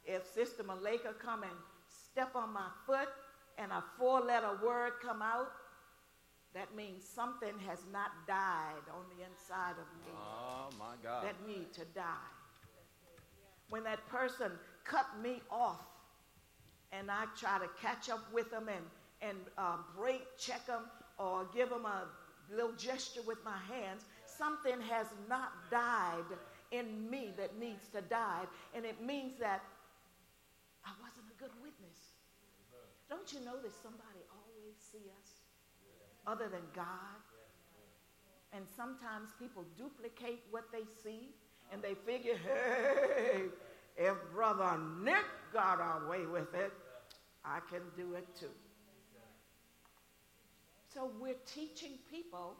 If 0.05 0.27
Sister 0.35 0.63
Malika 0.63 1.15
come 1.23 1.43
and 1.43 1.53
step 2.11 2.35
on 2.35 2.53
my 2.53 2.69
foot 2.87 3.09
and 3.59 3.71
a 3.71 3.85
four-letter 3.99 4.59
word 4.65 4.93
come 5.03 5.23
out, 5.23 5.53
that 6.55 6.75
means 6.75 7.05
something 7.05 7.53
has 7.69 7.79
not 7.93 8.11
died 8.27 8.83
on 8.93 9.05
the 9.17 9.25
inside 9.25 9.73
of 9.73 9.87
me. 10.05 10.13
Oh 10.13 10.71
my 10.79 10.95
God. 11.03 11.25
That 11.25 11.37
need 11.47 11.73
to 11.75 11.85
die. 11.95 12.03
When 13.69 13.85
that 13.85 14.05
person 14.09 14.51
cut 14.85 15.07
me 15.23 15.43
off 15.51 15.87
and 16.91 17.09
I 17.11 17.27
try 17.39 17.59
to 17.59 17.69
catch 17.81 18.11
up 18.11 18.21
with 18.33 18.51
them 18.51 18.69
and, 18.69 18.85
and 19.23 19.39
uh, 19.57 19.77
brake, 19.97 20.27
check 20.39 20.67
them, 20.67 20.83
or 21.19 21.47
give 21.55 21.71
them 21.71 21.85
a 21.85 22.09
little 22.53 22.73
gesture 22.73 23.21
with 23.27 23.39
my 23.45 23.59
hands, 23.73 24.05
something 24.41 24.81
has 24.89 25.07
not 25.29 25.53
died 25.71 26.31
in 26.73 27.11
me 27.11 27.33
that 27.37 27.59
needs 27.61 27.89
to 27.93 28.01
die. 28.01 28.45
And 28.75 28.87
it 28.87 29.05
means 29.05 29.39
that 29.39 29.63
I 30.85 30.91
wasn't 31.03 31.27
a 31.29 31.37
good 31.39 31.53
witness. 31.63 32.17
Don't 33.11 33.31
you 33.33 33.41
know 33.41 33.61
that 33.61 33.75
somebody 33.83 34.23
always 34.33 34.77
see 34.81 35.05
us 35.21 35.29
other 36.27 36.49
than 36.49 36.65
God? 36.75 37.21
And 38.53 38.65
sometimes 38.77 39.31
people 39.39 39.65
duplicate 39.77 40.43
what 40.51 40.65
they 40.73 40.85
see 41.05 41.29
and 41.73 41.83
they 41.83 41.95
figure, 41.95 42.35
hey, 42.47 43.43
if 43.97 44.15
Brother 44.35 44.79
Nick 45.05 45.27
got 45.53 45.79
away 46.03 46.25
with 46.27 46.55
it, 46.55 46.73
I 47.45 47.61
can 47.71 47.83
do 47.97 48.15
it 48.15 48.27
too. 48.39 48.55
So 50.93 51.11
we're 51.21 51.35
teaching 51.47 51.93
people 52.11 52.57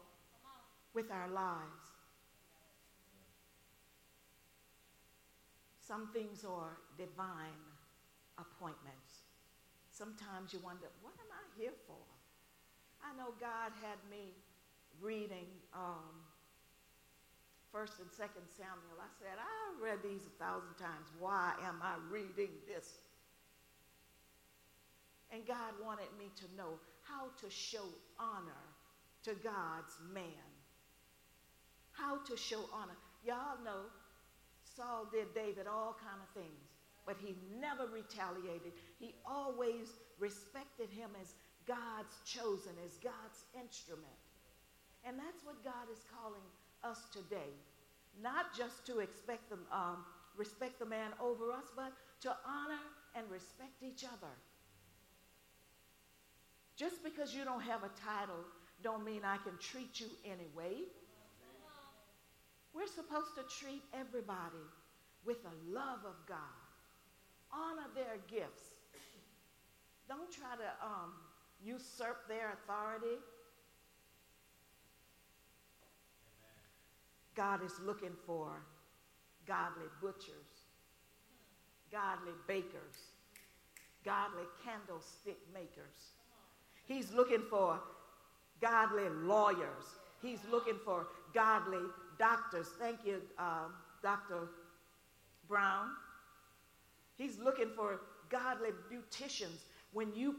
with 0.93 1.11
our 1.11 1.29
lives. 1.29 1.91
Some 5.79 6.09
things 6.13 6.45
are 6.45 6.77
divine 6.97 7.61
appointments. 8.37 9.27
Sometimes 9.89 10.53
you 10.53 10.59
wonder, 10.63 10.87
what 11.01 11.13
am 11.19 11.31
I 11.31 11.43
here 11.59 11.73
for? 11.85 11.99
I 13.03 13.15
know 13.17 13.33
God 13.39 13.71
had 13.81 13.97
me 14.09 14.33
reading 15.01 15.47
um, 15.73 16.23
First 17.71 17.99
and 17.99 18.09
Second 18.11 18.47
Samuel. 18.55 18.99
I 18.99 19.11
said, 19.19 19.35
I 19.39 19.83
read 19.83 19.99
these 20.03 20.27
a 20.27 20.43
thousand 20.43 20.75
times. 20.77 21.07
Why 21.19 21.53
am 21.63 21.81
I 21.81 21.95
reading 22.09 22.51
this? 22.67 22.99
And 25.31 25.45
God 25.47 25.73
wanted 25.83 26.11
me 26.19 26.25
to 26.35 26.55
know 26.55 26.79
how 27.03 27.27
to 27.41 27.49
show 27.49 27.85
honor 28.19 28.63
to 29.23 29.33
God's 29.43 29.95
man. 30.13 30.50
How 31.91 32.17
to 32.23 32.37
show 32.37 32.63
honor. 32.73 32.97
Y'all 33.25 33.61
know 33.63 33.89
Saul 34.75 35.07
did 35.11 35.33
David 35.33 35.67
all 35.67 35.95
kind 35.99 36.21
of 36.21 36.29
things, 36.33 36.71
but 37.05 37.17
he 37.19 37.35
never 37.59 37.87
retaliated. 37.87 38.73
He 38.99 39.15
always 39.25 39.87
respected 40.19 40.89
him 40.89 41.09
as 41.21 41.33
God's 41.67 42.15
chosen, 42.25 42.73
as 42.85 42.97
God's 42.97 43.45
instrument. 43.59 44.19
And 45.05 45.17
that's 45.17 45.43
what 45.43 45.63
God 45.63 45.89
is 45.91 46.03
calling 46.13 46.45
us 46.83 46.99
today. 47.11 47.51
Not 48.21 48.55
just 48.55 48.85
to 48.87 48.99
expect 48.99 49.49
them, 49.49 49.61
um, 49.71 50.05
respect 50.35 50.79
the 50.79 50.85
man 50.85 51.11
over 51.21 51.51
us, 51.51 51.65
but 51.75 51.91
to 52.21 52.29
honor 52.45 52.81
and 53.15 53.29
respect 53.29 53.81
each 53.81 54.03
other. 54.03 54.33
Just 56.75 57.03
because 57.03 57.33
you 57.33 57.43
don't 57.43 57.61
have 57.61 57.83
a 57.83 57.91
title 58.05 58.43
don't 58.83 59.05
mean 59.05 59.21
I 59.23 59.37
can 59.37 59.53
treat 59.59 59.99
you 59.99 60.07
anyway. 60.25 60.81
We're 62.73 62.87
supposed 62.87 63.35
to 63.35 63.43
treat 63.43 63.83
everybody 63.93 64.65
with 65.25 65.43
the 65.43 65.71
love 65.71 65.99
of 66.05 66.15
God. 66.27 66.37
Honor 67.53 67.87
their 67.93 68.17
gifts. 68.27 68.63
Don't 70.07 70.31
try 70.31 70.55
to 70.55 70.85
um, 70.85 71.13
usurp 71.63 72.27
their 72.27 72.53
authority. 72.53 73.17
God 77.35 77.63
is 77.63 77.73
looking 77.85 78.15
for 78.25 78.61
godly 79.47 79.87
butchers, 80.01 80.65
godly 81.91 82.33
bakers, 82.47 83.11
godly 84.03 84.43
candlestick 84.63 85.37
makers. 85.53 86.11
He's 86.87 87.11
looking 87.13 87.43
for 87.49 87.79
godly 88.61 89.09
lawyers. 89.23 89.85
He's 90.21 90.39
looking 90.51 90.77
for 90.85 91.07
godly 91.33 91.79
doctors. 92.21 92.67
Thank 92.79 92.99
you, 93.03 93.19
um, 93.39 93.73
Dr. 94.03 94.47
Brown. 95.49 95.87
He's 97.17 97.39
looking 97.39 97.69
for 97.75 97.99
godly 98.29 98.69
beauticians. 98.91 99.65
When 99.91 100.13
you 100.13 100.35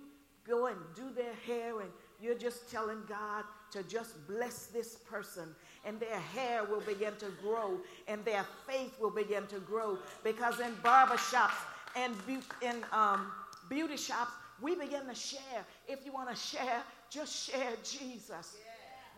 go 0.47 0.67
and 0.67 0.77
do 0.95 1.11
their 1.11 1.35
hair 1.45 1.81
and 1.81 1.91
you're 2.21 2.39
just 2.39 2.71
telling 2.71 3.03
God 3.09 3.43
to 3.73 3.83
just 3.83 4.29
bless 4.29 4.67
this 4.67 4.95
person, 4.95 5.49
and 5.85 5.99
their 5.99 6.21
hair 6.21 6.63
will 6.63 6.83
begin 6.83 7.17
to 7.17 7.27
grow, 7.43 7.79
and 8.07 8.25
their 8.25 8.47
faith 8.69 8.95
will 9.01 9.11
begin 9.11 9.49
to 9.49 9.59
grow. 9.59 9.99
Because 10.23 10.61
in 10.61 10.73
barbershops 10.85 11.65
and 11.97 12.15
in 12.63 12.77
um, 12.93 13.33
beauty 13.69 13.97
shops, 13.97 14.31
we 14.61 14.77
begin 14.77 15.07
to 15.09 15.15
share. 15.17 15.65
If 15.89 16.05
you 16.05 16.13
want 16.13 16.31
to 16.31 16.37
share, 16.37 16.83
just 17.11 17.51
share 17.51 17.73
Jesus. 17.83 18.57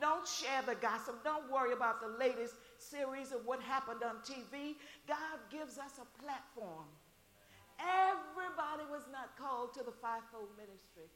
Don't 0.00 0.26
share 0.26 0.62
the 0.66 0.74
gossip. 0.74 1.22
Don't 1.24 1.50
worry 1.50 1.72
about 1.72 2.00
the 2.00 2.18
latest 2.18 2.54
series 2.78 3.32
of 3.32 3.46
what 3.46 3.60
happened 3.60 4.02
on 4.02 4.16
TV. 4.24 4.74
God 5.06 5.38
gives 5.50 5.78
us 5.78 5.98
a 6.00 6.22
platform. 6.22 6.86
Everybody 7.78 8.88
was 8.90 9.02
not 9.10 9.36
called 9.36 9.74
to 9.74 9.82
the 9.82 9.92
fivefold 9.92 10.48
ministry 10.56 11.10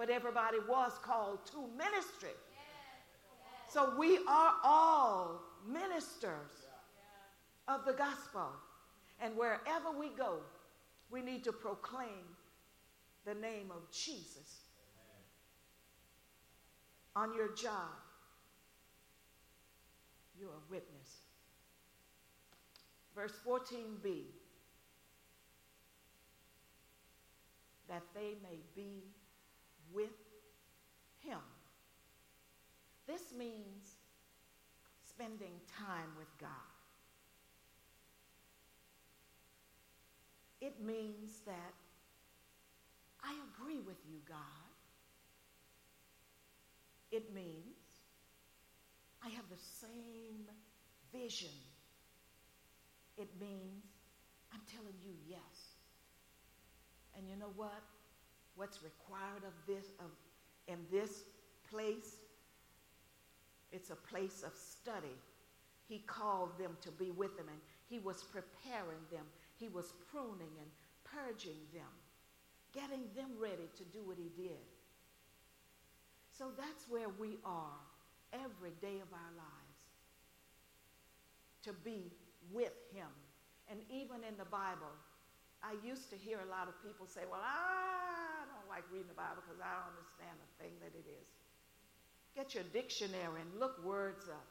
but 0.00 0.08
everybody 0.08 0.56
was 0.66 0.92
called 1.02 1.44
to 1.44 1.58
ministry. 1.76 2.30
So 3.68 3.92
we 3.98 4.16
are 4.26 4.54
all 4.64 5.42
ministers 5.70 6.64
of 7.68 7.84
the 7.84 7.92
gospel. 7.92 8.48
And 9.20 9.36
wherever 9.36 9.90
we 9.94 10.08
go, 10.16 10.38
we 11.10 11.20
need 11.20 11.44
to 11.44 11.52
proclaim 11.52 12.24
the 13.26 13.34
name 13.34 13.70
of 13.70 13.90
Jesus. 13.92 14.62
On 17.14 17.34
your 17.34 17.52
job, 17.52 17.90
you're 20.40 20.48
a 20.48 20.70
witness. 20.70 21.26
Verse 23.14 23.32
14b 23.46 24.24
that 27.88 28.02
they 28.14 28.34
may 28.40 28.60
be 28.76 29.02
with 29.92 30.10
Him. 31.18 31.40
This 33.06 33.22
means 33.36 33.96
spending 35.02 35.52
time 35.76 36.10
with 36.16 36.28
God. 36.40 36.48
It 40.60 40.80
means 40.80 41.40
that 41.46 41.74
I 43.24 43.34
agree 43.52 43.80
with 43.80 43.96
you, 44.08 44.18
God. 44.28 44.38
It 47.10 47.34
means 47.34 47.79
I 49.24 49.28
have 49.30 49.44
the 49.50 49.62
same 49.86 50.48
vision. 51.12 51.54
It 53.18 53.28
means 53.40 53.84
I'm 54.52 54.60
telling 54.72 54.94
you 55.04 55.12
yes. 55.28 55.76
And 57.16 57.28
you 57.28 57.36
know 57.36 57.52
what? 57.56 57.82
what's 58.60 58.82
required 58.82 59.42
of 59.46 59.54
this 59.66 59.86
of 60.00 60.10
in 60.68 60.78
this 60.90 61.24
place 61.70 62.16
it's 63.72 63.90
a 63.90 63.96
place 63.96 64.42
of 64.44 64.52
study 64.54 65.16
he 65.88 66.00
called 66.06 66.58
them 66.58 66.76
to 66.82 66.90
be 66.92 67.10
with 67.10 67.38
him 67.38 67.48
and 67.48 67.58
he 67.88 67.98
was 67.98 68.22
preparing 68.24 69.00
them 69.10 69.24
he 69.56 69.68
was 69.68 69.94
pruning 70.12 70.52
and 70.60 70.70
purging 71.04 71.56
them 71.72 71.90
getting 72.74 73.04
them 73.16 73.30
ready 73.40 73.68
to 73.76 73.84
do 73.84 74.00
what 74.04 74.16
he 74.18 74.30
did 74.36 74.60
so 76.36 76.48
that's 76.58 76.84
where 76.88 77.08
we 77.18 77.38
are 77.44 77.80
every 78.32 78.72
day 78.80 79.00
of 79.00 79.10
our 79.12 79.32
lives 79.36 79.80
to 81.62 81.72
be 81.84 82.12
with 82.52 82.74
him 82.94 83.10
and 83.70 83.80
even 83.90 84.24
in 84.26 84.36
the 84.38 84.44
bible 84.44 84.94
i 85.62 85.74
used 85.86 86.10
to 86.10 86.16
hear 86.16 86.38
a 86.40 86.50
lot 86.50 86.68
of 86.68 86.74
people 86.82 87.06
say 87.06 87.22
well 87.30 87.42
i 87.42 88.20
don't 88.60 88.70
like 88.70 88.86
reading 88.92 89.10
the 89.10 89.18
Bible 89.18 89.42
because 89.42 89.58
I 89.58 89.74
don't 89.74 89.90
understand 89.98 90.38
the 90.38 90.50
thing 90.62 90.74
that 90.78 90.94
it 90.94 91.06
is. 91.10 91.28
Get 92.38 92.54
your 92.54 92.62
dictionary 92.70 93.42
and 93.42 93.50
look 93.58 93.82
words 93.82 94.30
up. 94.30 94.46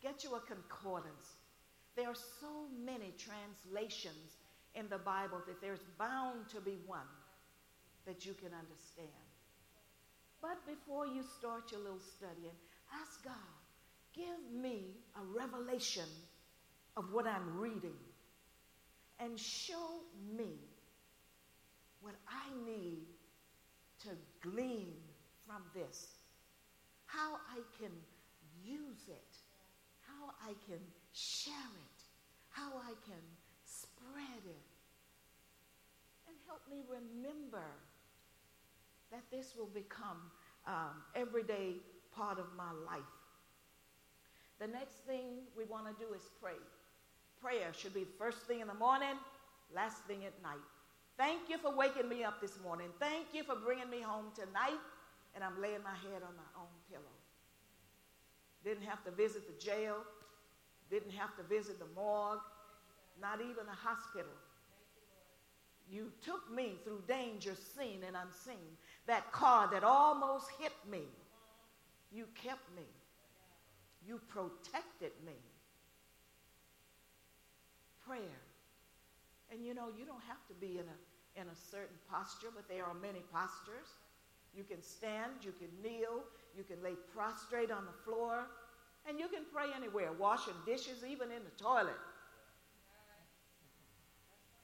Get 0.00 0.22
you 0.22 0.38
a 0.38 0.40
concordance. 0.40 1.42
There 1.96 2.08
are 2.08 2.22
so 2.40 2.70
many 2.70 3.12
translations 3.18 4.38
in 4.74 4.88
the 4.88 5.02
Bible 5.02 5.42
that 5.46 5.60
there's 5.60 5.82
bound 5.98 6.48
to 6.54 6.60
be 6.60 6.78
one 6.86 7.10
that 8.06 8.24
you 8.24 8.34
can 8.34 8.54
understand. 8.54 9.26
But 10.40 10.62
before 10.66 11.06
you 11.06 11.22
start 11.38 11.70
your 11.70 11.82
little 11.82 12.02
studying, 12.16 12.56
ask 13.00 13.24
God, 13.24 13.34
give 14.14 14.52
me 14.52 14.96
a 15.16 15.24
revelation 15.24 16.08
of 16.96 17.12
what 17.12 17.26
I'm 17.26 17.58
reading 17.58 17.96
and 19.18 19.38
show 19.38 20.00
me 20.36 20.50
what 22.00 22.14
I 22.28 22.50
need 22.66 23.06
to 24.02 24.08
glean 24.42 24.94
from 25.46 25.62
this, 25.74 26.08
how 27.06 27.34
I 27.50 27.60
can 27.80 27.92
use 28.64 29.08
it, 29.08 29.36
how 30.00 30.30
I 30.42 30.54
can 30.66 30.80
share 31.12 31.52
it, 31.54 32.02
how 32.50 32.72
I 32.78 32.94
can 33.06 33.22
spread 33.64 34.44
it. 34.44 34.66
And 36.26 36.36
help 36.46 36.62
me 36.68 36.82
remember 36.88 37.64
that 39.10 39.22
this 39.30 39.54
will 39.56 39.70
become 39.72 40.30
um, 40.66 41.02
everyday 41.14 41.76
part 42.16 42.38
of 42.38 42.46
my 42.56 42.70
life. 42.86 43.02
The 44.60 44.66
next 44.66 45.04
thing 45.06 45.42
we 45.56 45.64
want 45.64 45.86
to 45.86 46.04
do 46.04 46.12
is 46.14 46.22
pray. 46.40 46.58
Prayer 47.40 47.72
should 47.76 47.94
be 47.94 48.06
first 48.18 48.38
thing 48.46 48.60
in 48.60 48.68
the 48.68 48.74
morning, 48.74 49.16
last 49.74 49.98
thing 50.04 50.24
at 50.24 50.40
night. 50.42 50.62
Thank 51.18 51.48
you 51.48 51.58
for 51.58 51.74
waking 51.74 52.08
me 52.08 52.24
up 52.24 52.40
this 52.40 52.58
morning. 52.62 52.88
Thank 52.98 53.26
you 53.32 53.44
for 53.44 53.56
bringing 53.56 53.90
me 53.90 54.00
home 54.00 54.26
tonight. 54.34 54.78
And 55.34 55.42
I'm 55.42 55.60
laying 55.60 55.82
my 55.82 55.90
head 55.90 56.22
on 56.22 56.34
my 56.36 56.60
own 56.60 56.68
pillow. 56.90 57.02
Didn't 58.64 58.84
have 58.84 59.04
to 59.04 59.10
visit 59.10 59.46
the 59.46 59.64
jail. 59.64 59.96
Didn't 60.90 61.12
have 61.12 61.36
to 61.36 61.42
visit 61.42 61.78
the 61.78 61.86
morgue. 61.94 62.40
Not 63.20 63.40
even 63.40 63.66
a 63.68 63.74
hospital. 63.74 64.32
You 65.90 66.10
took 66.24 66.50
me 66.50 66.74
through 66.84 67.02
danger 67.08 67.54
seen 67.76 68.00
and 68.06 68.16
unseen. 68.16 68.76
That 69.06 69.30
car 69.32 69.68
that 69.72 69.84
almost 69.84 70.46
hit 70.58 70.72
me. 70.90 71.02
You 72.12 72.26
kept 72.34 72.68
me. 72.76 72.86
You 74.06 74.20
protected 74.28 75.12
me. 75.24 75.38
Prayer. 78.06 78.42
And 79.50 79.64
you 79.64 79.74
know, 79.74 79.88
you 79.88 80.04
don't 80.04 80.22
have 80.28 80.44
to 80.48 80.54
be 80.60 80.78
in 80.78 80.84
a, 80.84 81.40
in 81.40 81.46
a 81.48 81.56
certain 81.70 81.96
posture, 82.10 82.48
but 82.54 82.68
there 82.68 82.84
are 82.84 82.94
many 82.94 83.20
postures. 83.32 83.88
You 84.54 84.64
can 84.64 84.82
stand, 84.82 85.40
you 85.42 85.52
can 85.52 85.68
kneel, 85.82 86.24
you 86.56 86.64
can 86.64 86.82
lay 86.82 86.94
prostrate 87.14 87.70
on 87.70 87.84
the 87.86 87.96
floor, 88.04 88.44
and 89.08 89.18
you 89.18 89.28
can 89.28 89.44
pray 89.52 89.68
anywhere, 89.74 90.12
washing 90.12 90.54
dishes, 90.66 91.04
even 91.08 91.30
in 91.30 91.40
the 91.44 91.62
toilet, 91.62 91.96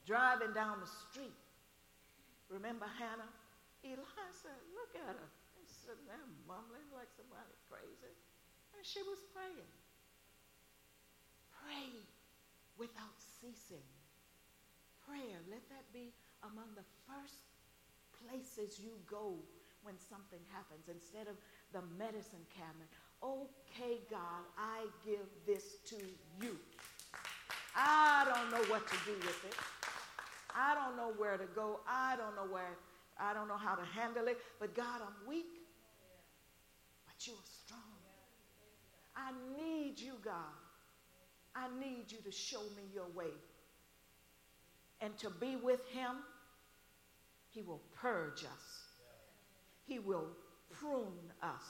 driving 0.07 0.53
down 0.53 0.81
the 0.81 0.91
street. 1.11 1.37
Remember 2.51 2.87
Hannah? 2.99 3.29
Eli 3.85 4.29
said, 4.33 4.61
Look 4.75 5.01
at 5.03 5.15
her. 5.15 5.29
Sitting 5.89 6.05
there 6.05 6.21
mumbling 6.45 6.85
like 6.93 7.09
somebody 7.17 7.49
crazy. 7.73 8.13
And 8.77 8.85
she 8.85 9.01
was 9.09 9.25
praying. 9.33 9.73
Pray 11.65 11.89
without 12.77 13.17
ceasing. 13.17 13.89
Prayer, 15.09 15.41
let 15.49 15.65
that 15.73 15.89
be 15.89 16.13
among 16.45 16.77
the 16.77 16.85
first 17.09 17.49
places 18.21 18.77
you 18.85 18.93
go 19.09 19.41
when 19.81 19.97
something 19.97 20.45
happens 20.53 20.93
instead 20.93 21.25
of 21.25 21.41
the 21.73 21.81
medicine 21.97 22.45
cabinet. 22.53 22.93
Okay, 23.25 24.05
God, 24.13 24.45
I 24.61 24.85
give 25.09 25.25
this 25.49 25.81
to 25.89 25.97
you. 26.45 26.61
I 27.73 28.29
don't 28.29 28.53
know 28.53 28.65
what 28.69 28.87
to 28.87 28.97
do 29.09 29.17
with 29.25 29.41
it. 29.49 29.57
I 30.55 30.77
don't 30.77 31.01
know 31.01 31.17
where 31.17 31.39
to 31.39 31.49
go. 31.57 31.81
I 31.89 32.13
don't 32.21 32.37
know 32.37 32.53
where, 32.53 32.77
I 33.19 33.33
don't 33.33 33.49
know 33.49 33.57
how 33.57 33.75
to 33.75 33.85
handle 33.85 34.29
it. 34.29 34.37
But 34.61 34.75
God, 34.75 35.01
I'm 35.01 35.27
weak. 35.27 35.47
But 37.07 37.27
you 37.27 37.33
are 37.33 37.51
strong. 37.65 37.99
I 39.19 39.33
need 39.61 39.99
you, 39.99 40.15
God. 40.25 40.35
I 41.55 41.67
need 41.81 42.05
you 42.09 42.19
to 42.25 42.31
show 42.31 42.61
me 42.77 42.85
your 42.95 43.09
way. 43.15 43.33
And 45.01 45.17
to 45.19 45.31
be 45.31 45.57
with 45.57 45.85
him, 45.89 46.17
he 47.51 47.63
will 47.63 47.81
purge 48.01 48.45
us. 48.45 48.85
He 49.85 49.99
will 49.99 50.29
prune 50.71 51.33
us. 51.43 51.63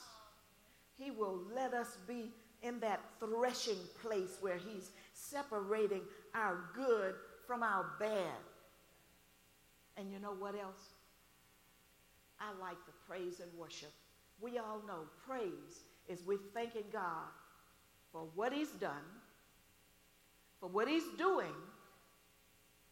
He 0.97 1.09
will 1.09 1.41
let 1.55 1.73
us 1.73 1.97
be 2.07 2.31
in 2.61 2.79
that 2.81 3.01
threshing 3.19 3.79
place 4.01 4.37
where 4.41 4.57
he's 4.57 4.91
separating 5.13 6.01
our 6.35 6.65
good 6.75 7.15
from 7.47 7.63
our 7.63 7.91
bad. 7.99 8.37
And 9.97 10.11
you 10.11 10.19
know 10.19 10.33
what 10.33 10.55
else? 10.55 10.89
I 12.39 12.51
like 12.61 12.77
the 12.85 12.93
praise 13.07 13.39
and 13.39 13.49
worship. 13.57 13.91
We 14.39 14.57
all 14.59 14.81
know 14.87 15.05
praise 15.25 15.83
is 16.07 16.23
we 16.25 16.37
thanking 16.53 16.85
God 16.91 17.27
for 18.11 18.27
what 18.35 18.53
he's 18.53 18.71
done, 18.71 19.05
for 20.59 20.67
what 20.67 20.87
he's 20.87 21.03
doing, 21.17 21.53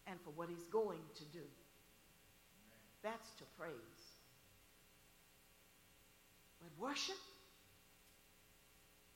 and 0.08 0.20
for 0.22 0.32
what 0.32 0.50
he's 0.50 0.68
going 0.72 1.02
to 1.16 1.24
do. 1.26 1.44
That's 3.04 3.30
to 3.38 3.44
praise. 3.60 3.72
But 6.62 6.70
worship, 6.80 7.18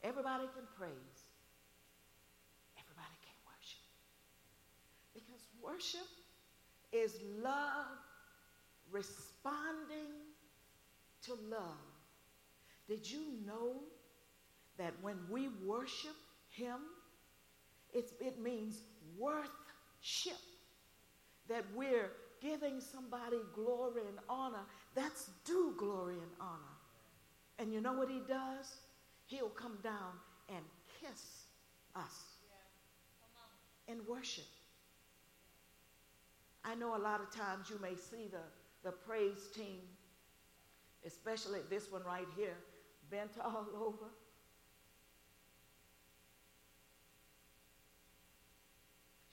everybody 0.04 0.44
can 0.56 0.68
praise. 0.78 0.92
Everybody 2.78 3.18
can 3.24 3.36
worship. 3.48 3.82
Because 5.14 5.42
worship 5.62 6.08
is 6.92 7.20
love 7.42 7.98
responding 8.92 10.12
to 11.24 11.34
love. 11.50 11.62
Did 12.88 13.10
you 13.10 13.22
know 13.46 13.76
that 14.82 14.94
when 15.04 15.18
we 15.30 15.48
worship 15.64 16.16
Him, 16.50 16.80
it's, 17.94 18.14
it 18.20 18.42
means 18.42 18.82
worthship? 19.16 20.40
That 21.48 21.66
we're 21.76 22.10
giving 22.42 22.82
somebody 22.82 23.38
glory 23.54 24.02
and 24.08 24.18
honor. 24.28 24.66
That's 24.96 25.30
due 25.46 25.76
glory 25.78 26.16
and 26.16 26.32
honor. 26.40 26.76
And 27.60 27.72
you 27.72 27.80
know 27.80 27.94
what 27.94 28.10
He 28.10 28.22
does? 28.28 28.78
He'll 29.28 29.50
come 29.50 29.78
down 29.84 30.14
and 30.50 30.66
kiss 31.00 31.44
us 31.96 32.24
in 33.88 34.00
worship. 34.10 34.46
I 36.66 36.74
know 36.74 36.96
a 36.96 36.98
lot 36.98 37.22
of 37.22 37.30
times 37.30 37.70
you 37.70 37.80
may 37.80 37.96
see 37.96 38.30
the, 38.32 38.42
the 38.84 38.92
praise 38.92 39.48
team, 39.54 39.82
especially 41.06 41.60
this 41.70 41.92
one 41.92 42.04
right 42.04 42.28
here, 42.36 42.58
bent 43.12 43.32
all 43.44 43.68
over. 43.76 44.10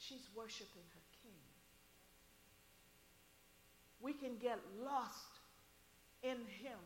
She's 0.09 0.29
worshiping 0.35 0.87
her 0.95 1.05
king. 1.23 1.33
We 4.01 4.13
can 4.13 4.39
get 4.41 4.59
lost 4.83 5.41
in 6.23 6.39
him 6.63 6.79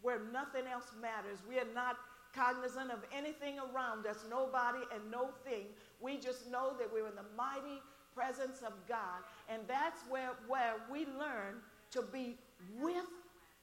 where 0.00 0.20
nothing 0.32 0.64
else 0.70 0.90
matters. 1.00 1.38
We 1.48 1.58
are 1.58 1.74
not 1.74 1.96
cognizant 2.34 2.90
of 2.90 3.00
anything 3.14 3.58
around 3.58 4.06
us, 4.06 4.24
nobody 4.30 4.78
and 4.94 5.10
no 5.10 5.30
thing. 5.44 5.66
We 6.00 6.16
just 6.16 6.50
know 6.50 6.74
that 6.78 6.90
we're 6.90 7.08
in 7.08 7.16
the 7.16 7.28
mighty 7.36 7.82
presence 8.14 8.62
of 8.62 8.72
God. 8.88 9.22
And 9.48 9.62
that's 9.66 10.00
where, 10.08 10.30
where 10.46 10.74
we 10.90 11.00
learn 11.18 11.60
to 11.90 12.02
be 12.02 12.36
with 12.80 13.06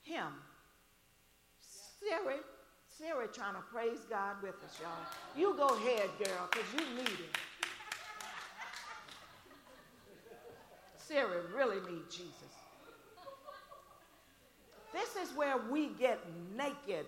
Him. 0.04 0.28
Siri, 2.00 2.38
Siri 2.90 3.28
trying 3.34 3.56
to 3.56 3.62
praise 3.72 4.06
God 4.10 4.36
with 4.44 4.56
us, 4.64 4.80
y'all. 4.82 4.92
You 5.36 5.56
go 5.58 5.70
ahead, 5.70 6.10
girl, 6.24 6.50
because 6.52 6.68
you 6.74 6.96
need 6.96 7.20
it. 7.20 7.38
Siri 11.08 11.42
really 11.56 11.78
needs 11.92 12.16
Jesus. 12.16 12.34
This 14.94 15.16
is 15.16 15.36
where 15.36 15.58
we 15.70 15.90
get 16.00 16.20
naked 16.56 17.06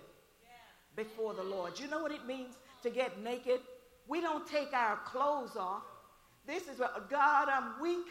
before 0.94 1.34
the 1.34 1.42
Lord. 1.42 1.78
You 1.80 1.88
know 1.88 2.02
what 2.02 2.12
it 2.12 2.26
means 2.26 2.54
to 2.82 2.90
get 2.90 3.22
naked? 3.22 3.60
We 4.06 4.20
don't 4.20 4.46
take 4.46 4.72
our 4.72 4.96
clothes 5.06 5.56
off. 5.56 5.82
This 6.46 6.68
is 6.68 6.78
what 6.78 7.10
God, 7.10 7.48
I'm 7.48 7.80
weak. 7.80 8.06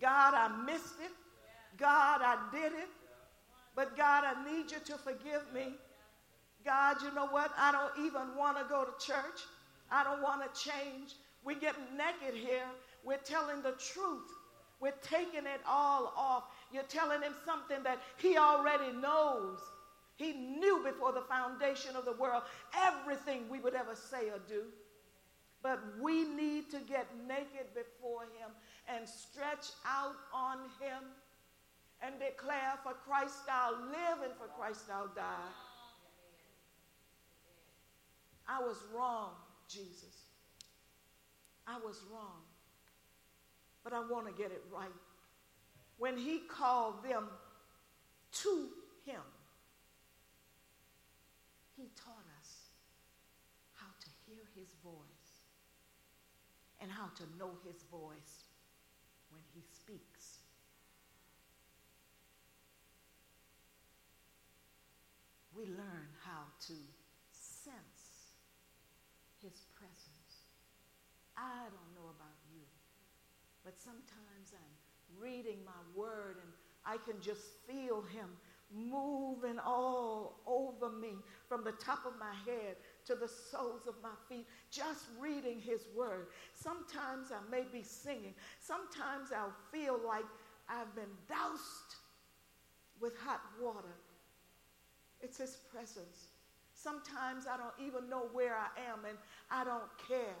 God, 0.00 0.34
I 0.34 0.48
missed 0.64 1.00
it. 1.02 1.12
God, 1.78 2.20
I 2.22 2.36
did 2.52 2.72
it. 2.72 2.88
But 3.74 3.96
God, 3.96 4.24
I 4.24 4.44
need 4.50 4.70
you 4.70 4.78
to 4.84 4.94
forgive 4.98 5.42
me. 5.54 5.74
God, 6.64 6.96
you 7.02 7.12
know 7.14 7.26
what? 7.26 7.52
I 7.56 7.72
don't 7.72 8.06
even 8.06 8.36
want 8.36 8.58
to 8.58 8.64
go 8.68 8.84
to 8.84 9.06
church. 9.06 9.40
I 9.90 10.04
don't 10.04 10.22
want 10.22 10.42
to 10.42 10.60
change. 10.60 11.14
We 11.44 11.54
get 11.54 11.74
naked 11.96 12.38
here. 12.38 12.64
We're 13.04 13.18
telling 13.18 13.62
the 13.62 13.72
truth. 13.72 14.28
We're 14.80 14.92
taking 15.02 15.46
it 15.46 15.60
all 15.66 16.12
off. 16.16 16.44
You're 16.72 16.82
telling 16.84 17.22
him 17.22 17.32
something 17.44 17.82
that 17.82 18.00
he 18.18 18.36
already 18.36 18.92
knows. 18.92 19.58
He 20.16 20.32
knew 20.32 20.82
before 20.84 21.12
the 21.12 21.22
foundation 21.22 21.94
of 21.94 22.04
the 22.04 22.12
world 22.12 22.42
everything 22.74 23.48
we 23.50 23.60
would 23.60 23.74
ever 23.74 23.94
say 23.94 24.28
or 24.28 24.40
do. 24.48 24.64
But 25.62 25.80
we 26.00 26.24
need 26.24 26.70
to 26.70 26.78
get 26.78 27.06
naked 27.26 27.74
before 27.74 28.22
Him 28.22 28.50
and 28.88 29.08
stretch 29.08 29.66
out 29.84 30.14
on 30.32 30.58
Him 30.80 31.02
and 32.02 32.14
declare, 32.18 32.78
For 32.82 32.92
Christ 32.92 33.40
I'll 33.50 33.76
live 33.86 34.22
and 34.24 34.32
for 34.38 34.46
Christ 34.58 34.84
I'll 34.92 35.08
die. 35.08 35.50
I 38.48 38.60
was 38.60 38.76
wrong, 38.94 39.30
Jesus. 39.68 40.24
I 41.66 41.78
was 41.84 42.00
wrong. 42.12 42.42
But 43.86 43.92
I 43.92 44.00
want 44.00 44.26
to 44.26 44.32
get 44.32 44.50
it 44.50 44.64
right. 44.72 44.90
When 45.96 46.18
He 46.18 46.40
called 46.40 47.04
them 47.04 47.28
to 48.42 48.68
Him, 49.04 49.22
He 51.76 51.84
taught 51.94 52.26
us 52.40 52.50
how 53.74 53.86
to 53.86 54.08
hear 54.26 54.42
His 54.56 54.74
voice 54.82 55.16
and 56.80 56.90
how 56.90 57.08
to 57.16 57.24
know 57.38 57.50
his 57.64 57.82
voice 57.90 58.44
when 59.30 59.42
he 59.54 59.62
speaks. 59.72 60.38
We 65.56 65.64
learn 65.66 66.08
how 66.22 66.52
to 66.68 66.74
sense 67.32 68.36
his 69.42 69.64
presence. 69.74 70.44
I 71.36 71.64
don't 71.64 71.92
know 71.96 72.12
about 72.12 72.36
you, 72.52 72.62
but 73.64 73.75
sometimes 73.86 74.52
I'm 74.52 75.22
reading 75.22 75.58
my 75.64 75.80
word 75.94 76.36
and 76.42 76.52
I 76.84 76.96
can 77.08 77.20
just 77.20 77.42
feel 77.68 78.02
him 78.02 78.28
moving 78.74 79.60
all 79.64 80.40
over 80.44 80.90
me 80.90 81.14
from 81.48 81.62
the 81.62 81.72
top 81.72 82.00
of 82.04 82.14
my 82.18 82.34
head 82.44 82.76
to 83.06 83.14
the 83.14 83.28
soles 83.28 83.86
of 83.86 83.94
my 84.02 84.14
feet, 84.28 84.44
just 84.72 85.04
reading 85.20 85.60
his 85.60 85.82
word. 85.96 86.26
Sometimes 86.54 87.28
I 87.30 87.38
may 87.48 87.62
be 87.72 87.82
singing. 87.82 88.34
Sometimes 88.60 89.30
I'll 89.30 89.54
feel 89.70 90.00
like 90.04 90.24
I've 90.68 90.92
been 90.96 91.14
doused 91.28 91.94
with 93.00 93.16
hot 93.18 93.40
water. 93.62 93.94
It's 95.20 95.38
his 95.38 95.58
presence. 95.72 96.26
Sometimes 96.74 97.46
I 97.46 97.56
don't 97.56 97.86
even 97.86 98.10
know 98.10 98.28
where 98.32 98.56
I 98.56 98.68
am 98.90 99.04
and 99.08 99.16
I 99.48 99.62
don't 99.62 99.90
care. 100.08 100.36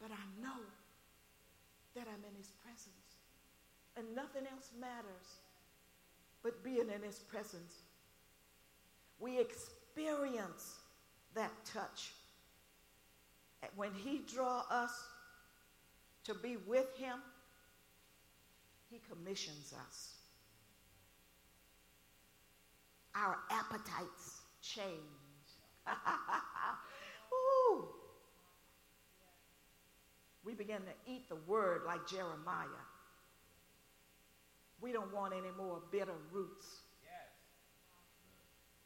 But 0.00 0.10
I 0.10 0.42
know 0.42 0.56
that 1.94 2.06
I'm 2.06 2.24
in 2.28 2.36
his 2.36 2.52
presence. 2.64 3.16
And 3.96 4.14
nothing 4.14 4.42
else 4.50 4.70
matters 4.80 5.40
but 6.42 6.64
being 6.64 6.88
in 6.94 7.02
his 7.02 7.18
presence. 7.18 7.82
We 9.18 9.38
experience 9.38 10.78
that 11.34 11.52
touch. 11.64 12.12
When 13.76 13.92
he 13.92 14.22
draw 14.32 14.64
us 14.70 14.92
to 16.24 16.34
be 16.34 16.56
with 16.66 16.96
him, 16.96 17.18
he 18.90 19.00
commissions 19.10 19.74
us. 19.86 20.14
Our 23.14 23.36
appetites 23.50 24.40
change. 24.62 24.86
We 30.44 30.54
begin 30.54 30.78
to 30.78 31.12
eat 31.12 31.28
the 31.28 31.36
word 31.46 31.82
like 31.86 32.06
Jeremiah. 32.06 32.66
We 34.80 34.92
don't 34.92 35.12
want 35.14 35.34
any 35.34 35.52
more 35.56 35.80
bitter 35.92 36.16
roots. 36.32 36.66
Yes. 37.02 37.28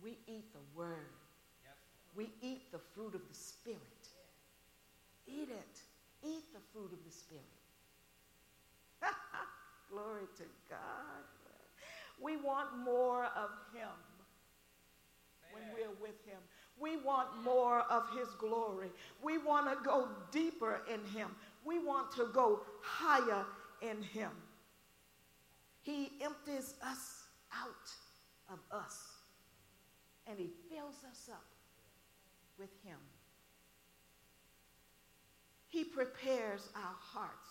We 0.03 0.19
eat 0.27 0.53
the 0.53 0.79
word. 0.79 1.15
Yes. 1.63 1.75
We 2.17 2.31
eat 2.43 2.73
the 2.73 2.81
fruit 2.95 3.15
of 3.15 3.21
the 3.29 3.35
Spirit. 3.35 3.79
Eat 5.27 5.49
it. 5.51 5.81
Eat 6.27 6.53
the 6.53 6.61
fruit 6.73 6.93
of 6.93 6.99
the 7.05 7.13
Spirit. 7.13 7.45
Glory 9.91 10.27
to 10.37 10.45
God. 10.69 11.25
We 12.21 12.37
want 12.37 12.77
more 12.79 13.25
of 13.25 13.51
Him 13.73 13.89
when 15.53 15.63
we're 15.75 15.95
with 16.01 16.25
Him. 16.27 16.39
We 16.79 16.97
want 16.97 17.29
more 17.43 17.81
of 17.83 18.05
His 18.19 18.29
glory. 18.39 18.89
We 19.23 19.39
want 19.39 19.71
to 19.71 19.77
go 19.85 20.09
deeper 20.33 20.81
in 20.93 21.01
Him. 21.17 21.31
We 21.65 21.79
want 21.79 22.13
to 22.17 22.29
go 22.33 22.61
higher 22.83 23.45
in 23.83 24.03
Him. 24.03 24.31
He 25.83 26.13
empties 26.23 26.75
us 26.83 27.25
out 27.53 27.91
of 28.53 28.59
us 28.71 28.99
and 30.27 30.39
He 30.39 30.51
fills 30.71 30.97
us 31.11 31.29
up 31.31 31.45
with 32.59 32.71
Him. 32.85 32.99
He 35.69 35.85
prepares 35.85 36.69
our 36.77 36.95
hearts. 37.01 37.49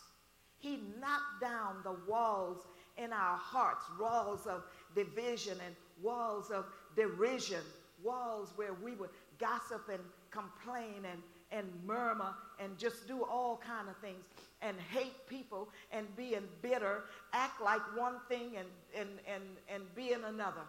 He 0.60 0.80
knocked 0.99 1.41
down 1.41 1.78
the 1.84 1.97
walls 2.10 2.65
in 2.97 3.12
our 3.12 3.36
hearts, 3.36 3.84
walls 3.99 4.47
of 4.47 4.63
division 4.95 5.58
and 5.65 5.76
walls 6.02 6.49
of 6.49 6.65
derision, 6.95 7.62
walls 8.02 8.54
where 8.56 8.73
we 8.73 8.95
would 8.95 9.10
gossip 9.39 9.89
and 9.89 9.99
complain 10.32 11.06
and, 11.12 11.21
and 11.53 11.67
murmur 11.85 12.33
and 12.59 12.77
just 12.77 13.07
do 13.07 13.23
all 13.23 13.61
kind 13.65 13.87
of 13.87 13.95
things 13.97 14.25
and 14.61 14.75
hate 14.91 15.27
people 15.27 15.69
and 15.91 16.13
being 16.15 16.47
bitter, 16.61 17.03
act 17.33 17.61
like 17.61 17.81
one 17.95 18.15
thing 18.27 18.57
and, 18.57 18.67
and, 18.97 19.09
and, 19.27 19.43
and 19.69 19.95
be 19.95 20.11
in 20.13 20.23
another. 20.23 20.65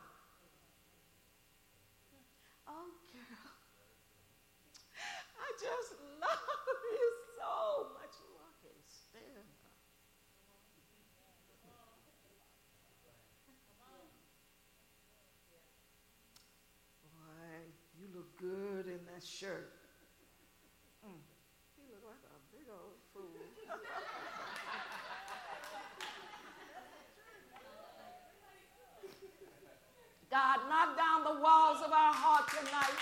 Oh, 2.68 2.90
girl. 3.12 3.52
I 5.38 5.52
just 5.52 5.94
love 6.20 6.38
you 6.92 7.10
so 7.38 7.86
much. 7.94 8.14
I 8.18 8.50
can't 8.62 8.88
stand. 8.88 9.46
Boy, 17.14 17.72
you 18.00 18.06
look 18.14 18.36
good 18.38 18.86
in 18.86 19.00
that 19.12 19.24
shirt. 19.24 19.72
Mm. 21.06 21.20
You 21.76 21.84
look 21.92 22.04
like 22.08 22.24
a 22.24 22.40
big 22.56 22.66
old 22.72 22.96
fool. 23.12 23.28
God, 30.34 30.58
knock 30.68 30.98
down 30.98 31.22
the 31.22 31.40
walls 31.40 31.78
of 31.78 31.92
our 31.92 32.10
heart 32.12 32.50
tonight 32.50 32.98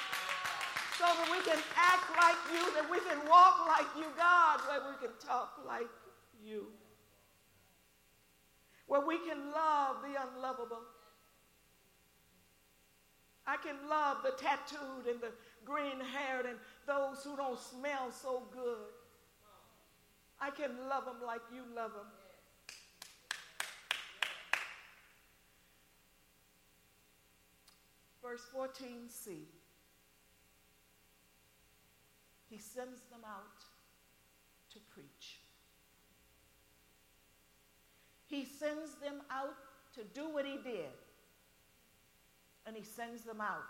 so 1.01 1.09
that 1.09 1.29
we 1.33 1.41
can 1.49 1.57
act 1.81 2.13
like 2.13 2.37
you, 2.53 2.61
that 2.77 2.85
we 2.93 3.01
can 3.09 3.17
walk 3.27 3.65
like 3.67 3.89
you, 3.97 4.05
God, 4.21 4.61
where 4.69 4.93
we 4.93 5.01
can 5.01 5.17
talk 5.17 5.57
like 5.67 5.89
you, 6.45 6.67
where 8.87 9.01
we 9.01 9.17
can 9.25 9.51
love 9.51 10.05
the 10.05 10.13
unlovable. 10.21 10.85
I 13.47 13.57
can 13.57 13.77
love 13.89 14.19
the 14.23 14.33
tattooed 14.37 15.09
and 15.09 15.19
the 15.23 15.33
green 15.65 16.05
haired 16.13 16.45
and 16.45 16.59
those 16.87 17.25
who 17.25 17.35
don't 17.35 17.59
smell 17.59 18.13
so 18.13 18.43
good. 18.53 18.93
I 20.39 20.51
can 20.51 20.73
love 20.87 21.07
them 21.07 21.25
like 21.25 21.41
you 21.51 21.63
love 21.75 21.93
them. 21.93 22.13
Verse 28.33 28.49
14c. 28.57 29.41
He 32.49 32.57
sends 32.57 33.03
them 33.11 33.21
out 33.27 33.61
to 34.73 34.79
preach. 34.95 35.41
He 38.25 38.47
sends 38.47 38.95
them 39.03 39.21
out 39.31 39.57
to 39.97 40.05
do 40.15 40.31
what 40.33 40.47
he 40.47 40.57
did. 40.65 40.93
And 42.67 42.75
he 42.75 42.83
sends 42.83 43.23
them 43.23 43.43
out 43.43 43.69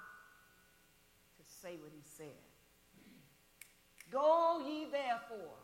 to 1.39 1.43
say 1.61 1.77
what 1.83 1.91
he 1.93 2.03
said. 2.05 2.27
Go 4.13 4.63
ye 4.65 4.87
therefore 4.93 5.57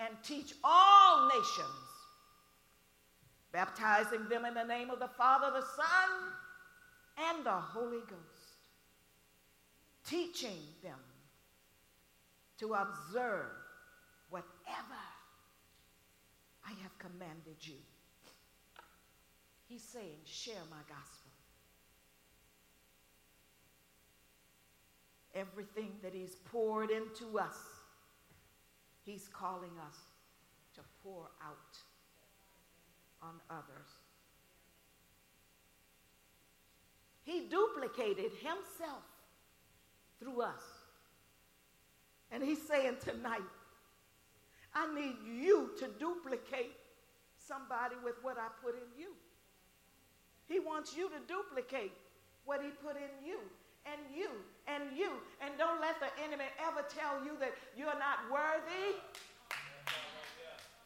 and 0.00 0.16
teach 0.24 0.54
all 0.64 1.28
nations, 1.28 1.68
baptizing 3.52 4.28
them 4.28 4.44
in 4.44 4.54
the 4.54 4.64
name 4.64 4.90
of 4.90 4.98
the 4.98 5.10
Father, 5.16 5.52
the 5.52 5.64
Son, 5.76 6.32
and 7.16 7.44
the 7.44 7.50
Holy 7.50 8.00
Ghost, 8.00 8.54
teaching 10.06 10.58
them 10.82 10.98
to 12.58 12.74
observe 12.74 13.50
whatever 14.30 15.00
I 16.66 16.70
have 16.82 16.98
commanded 16.98 17.56
you. 17.60 17.76
He's 19.68 19.82
saying, 19.82 20.18
share 20.24 20.62
my 20.70 20.76
gospel. 20.88 21.30
Everything 25.34 25.90
that 26.02 26.14
He's 26.14 26.36
poured 26.52 26.90
into 26.90 27.38
us, 27.38 27.56
He's 29.04 29.28
calling 29.32 29.72
us 29.86 29.96
to 30.74 30.80
pour 31.02 31.28
out 31.42 31.78
on 33.22 33.34
others. 33.50 34.03
He 37.24 37.46
duplicated 37.48 38.32
Himself 38.38 39.02
through 40.20 40.42
us. 40.42 40.62
And 42.30 42.42
He's 42.42 42.62
saying 42.66 42.96
tonight, 43.04 43.40
I 44.74 44.92
need 44.94 45.16
you 45.40 45.70
to 45.78 45.88
duplicate 45.98 46.72
somebody 47.36 47.96
with 48.04 48.14
what 48.22 48.36
I 48.38 48.48
put 48.62 48.74
in 48.74 48.88
you. 48.98 49.10
He 50.46 50.60
wants 50.60 50.96
you 50.96 51.08
to 51.08 51.16
duplicate 51.26 51.92
what 52.44 52.60
He 52.62 52.68
put 52.68 52.96
in 52.96 53.26
you 53.26 53.38
and 53.86 54.00
you 54.14 54.30
and 54.66 54.96
you. 54.96 55.12
And 55.40 55.56
don't 55.58 55.80
let 55.80 55.96
the 56.00 56.08
enemy 56.22 56.44
ever 56.60 56.84
tell 56.88 57.24
you 57.24 57.36
that 57.40 57.52
you're 57.76 57.98
not 57.98 58.18
worthy. 58.30 58.96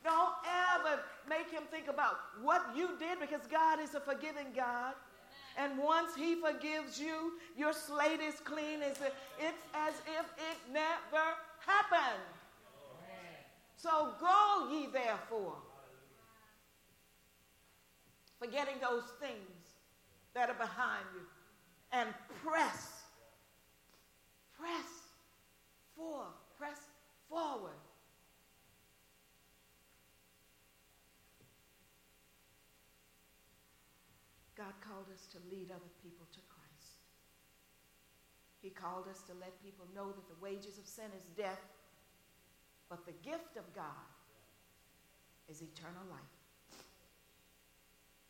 Don't 0.05 0.35
ever 0.47 1.03
make 1.29 1.51
him 1.51 1.65
think 1.71 1.89
about 1.89 2.17
what 2.43 2.63
you 2.75 2.91
did 2.99 3.21
because 3.21 3.47
God 3.51 3.81
is 3.81 3.95
a 3.95 4.01
forgiving 4.01 4.47
God. 4.55 4.95
And 5.59 5.77
once 5.77 6.15
he 6.15 6.37
forgives 6.37 7.01
you, 7.01 7.33
your 7.57 7.73
slate 7.73 8.21
is 8.21 8.37
clean. 8.45 8.81
It's, 8.81 9.01
as 9.01 9.95
if 10.07 10.27
it 10.37 10.73
never 10.73 11.25
happened. 11.67 12.23
So 13.77 14.13
go 14.21 14.69
ye 14.71 14.87
therefore, 14.93 15.57
forgetting 18.39 18.77
those 18.81 19.05
things 19.21 19.75
that 20.35 20.49
are 20.49 20.55
behind 20.55 21.05
you 21.15 21.23
and 21.93 22.09
press, 22.45 23.03
press 24.59 24.87
for, 25.97 26.27
press 26.57 26.79
forward. 27.29 27.73
God 34.59 34.75
called 34.83 35.07
us 35.15 35.31
to 35.31 35.39
lead 35.47 35.71
other 35.71 35.93
people 36.03 36.27
to 36.35 36.43
Christ. 36.51 36.99
He 38.59 38.75
called 38.75 39.07
us 39.07 39.23
to 39.31 39.33
let 39.39 39.55
people 39.63 39.87
know 39.95 40.11
that 40.11 40.27
the 40.27 40.35
wages 40.43 40.83
of 40.83 40.87
sin 40.91 41.07
is 41.15 41.31
death, 41.39 41.63
but 42.91 43.07
the 43.07 43.15
gift 43.23 43.55
of 43.55 43.63
God 43.71 44.11
is 45.47 45.63
eternal 45.63 46.03
life. 46.11 46.35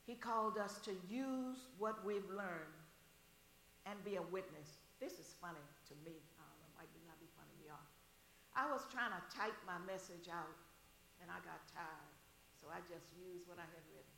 He 0.05 0.15
called 0.21 0.61
us 0.61 0.85
to 0.85 0.93
use 1.09 1.65
what 1.81 2.05
we've 2.05 2.29
learned 2.29 2.77
and 3.89 3.97
be 4.05 4.21
a 4.21 4.27
witness 4.29 4.77
This 5.01 5.17
is 5.23 5.33
funny 5.41 5.63
to 5.89 5.95
me. 6.05 6.19
I 6.37 6.83
might 6.83 6.91
not 7.07 7.17
be 7.23 7.31
funny 7.39 7.55
to 7.63 7.65
y'all. 7.71 7.89
I 8.53 8.67
was 8.67 8.83
trying 8.91 9.15
to 9.15 9.23
type 9.31 9.55
my 9.63 9.79
message 9.87 10.27
out, 10.27 10.59
and 11.23 11.31
I 11.31 11.39
got 11.47 11.63
tired, 11.71 12.13
so 12.59 12.67
I 12.67 12.83
just 12.91 13.07
used 13.15 13.47
what 13.47 13.63
I 13.63 13.69
had 13.71 13.85
written. 13.95 14.17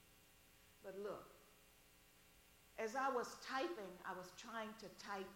But 0.81 0.97
look, 1.05 1.39
as 2.83 2.97
I 2.97 3.11
was 3.14 3.37
typing, 3.47 3.93
I 4.09 4.16
was 4.16 4.33
trying 4.41 4.70
to 4.78 4.87
type 5.05 5.28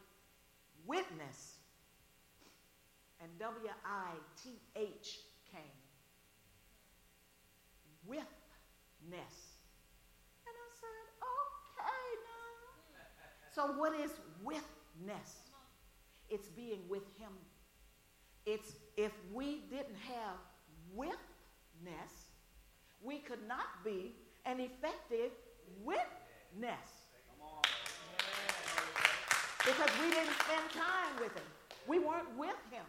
witness, 0.86 1.59
and 3.20 3.30
W 3.38 3.68
I 3.84 4.12
T 4.42 4.51
H 4.76 5.20
came. 5.53 5.62
Witness. 8.07 8.24
And 10.47 10.55
I 10.57 10.68
said, 10.80 11.05
okay, 11.22 12.07
now. 12.24 13.05
So, 13.55 13.78
what 13.78 13.95
is 13.99 14.11
witness? 14.42 15.51
It's 16.30 16.49
being 16.49 16.80
with 16.88 17.05
Him. 17.18 17.32
It's 18.47 18.74
if 18.97 19.12
we 19.32 19.61
didn't 19.70 19.97
have 20.09 20.38
witness, 20.95 22.30
we 23.03 23.18
could 23.18 23.47
not 23.47 23.84
be 23.84 24.14
an 24.47 24.61
effective 24.61 25.30
witness. 25.82 27.03
Because 29.64 29.90
we 29.96 30.12
didn't 30.12 30.36
spend 30.44 30.66
time 30.76 31.16
with 31.18 31.32
him. 31.32 31.48
We 31.88 31.98
weren't 31.98 32.28
with 32.36 32.60
him. 32.68 32.84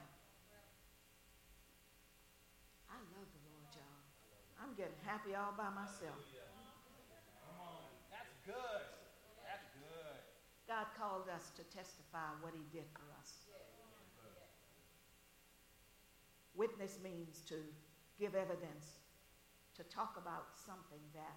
I 2.91 2.99
love 3.15 3.27
the 3.31 3.41
Lord, 3.47 3.67
y'all. 3.71 4.03
I'm 4.59 4.75
getting 4.75 4.99
happy 5.07 5.35
all 5.35 5.55
by 5.55 5.71
myself. 5.71 6.19
Come 7.47 7.59
on. 7.63 7.87
That's 8.11 8.35
good. 8.43 8.83
That's 9.47 9.67
good. 9.79 10.19
God 10.67 10.87
called 10.99 11.31
us 11.31 11.51
to 11.55 11.63
testify 11.71 12.35
what 12.41 12.51
he 12.51 12.63
did 12.75 12.87
for 12.91 13.07
us. 13.19 13.45
Witness 16.55 16.99
means 17.03 17.43
to 17.47 17.55
give 18.19 18.35
evidence, 18.35 19.03
to 19.75 19.83
talk 19.83 20.15
about 20.17 20.47
something 20.55 21.03
that 21.13 21.35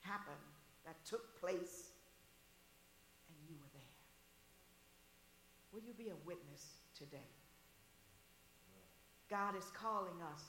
happened, 0.00 0.36
that 0.84 0.96
took 1.04 1.40
place, 1.40 1.92
and 3.28 3.36
you 3.48 3.56
were 3.56 3.70
there. 3.72 3.96
Will 5.76 5.82
you 5.82 5.92
be 5.92 6.08
a 6.08 6.16
witness 6.24 6.80
today? 6.96 7.28
God 9.28 9.54
is 9.58 9.66
calling 9.76 10.16
us 10.32 10.40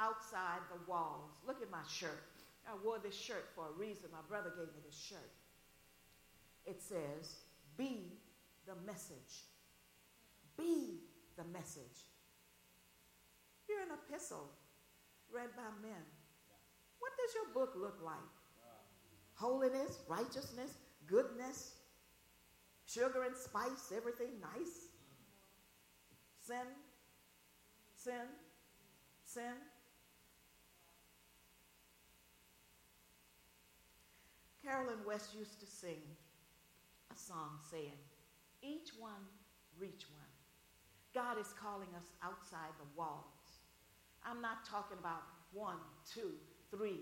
outside 0.00 0.58
the 0.72 0.90
walls. 0.90 1.30
Look 1.46 1.62
at 1.62 1.70
my 1.70 1.86
shirt. 1.88 2.24
I 2.66 2.74
wore 2.84 2.98
this 2.98 3.14
shirt 3.14 3.46
for 3.54 3.68
a 3.68 3.78
reason. 3.78 4.06
My 4.10 4.26
brother 4.28 4.50
gave 4.50 4.66
me 4.66 4.82
this 4.84 5.00
shirt. 5.00 5.30
It 6.64 6.82
says, 6.82 7.36
Be 7.78 8.18
the 8.66 8.74
message. 8.84 9.46
Be 10.58 10.98
the 11.36 11.44
message. 11.44 12.10
You're 13.68 13.82
an 13.82 13.94
epistle 14.10 14.50
read 15.32 15.50
by 15.54 15.70
men. 15.80 16.02
What 16.98 17.12
does 17.16 17.34
your 17.36 17.54
book 17.54 17.74
look 17.76 18.00
like? 18.04 18.16
Holiness, 19.34 20.00
righteousness, 20.08 20.72
goodness, 21.06 21.75
Sugar 22.86 23.24
and 23.24 23.36
spice, 23.36 23.92
everything 23.94 24.40
nice. 24.40 24.88
Sin, 26.46 26.66
sin, 27.96 28.26
sin. 29.24 29.54
Carolyn 34.64 34.98
West 35.06 35.30
used 35.36 35.60
to 35.60 35.66
sing 35.66 36.02
a 37.12 37.18
song 37.18 37.58
saying, 37.70 37.98
Each 38.62 38.90
one 38.98 39.26
reach 39.78 40.06
one. 40.10 40.26
God 41.14 41.38
is 41.40 41.52
calling 41.60 41.88
us 41.96 42.06
outside 42.22 42.74
the 42.78 42.86
walls. 42.96 43.62
I'm 44.24 44.42
not 44.42 44.64
talking 44.68 44.98
about 44.98 45.22
one, 45.52 45.78
two, 46.04 46.32
three, 46.70 47.00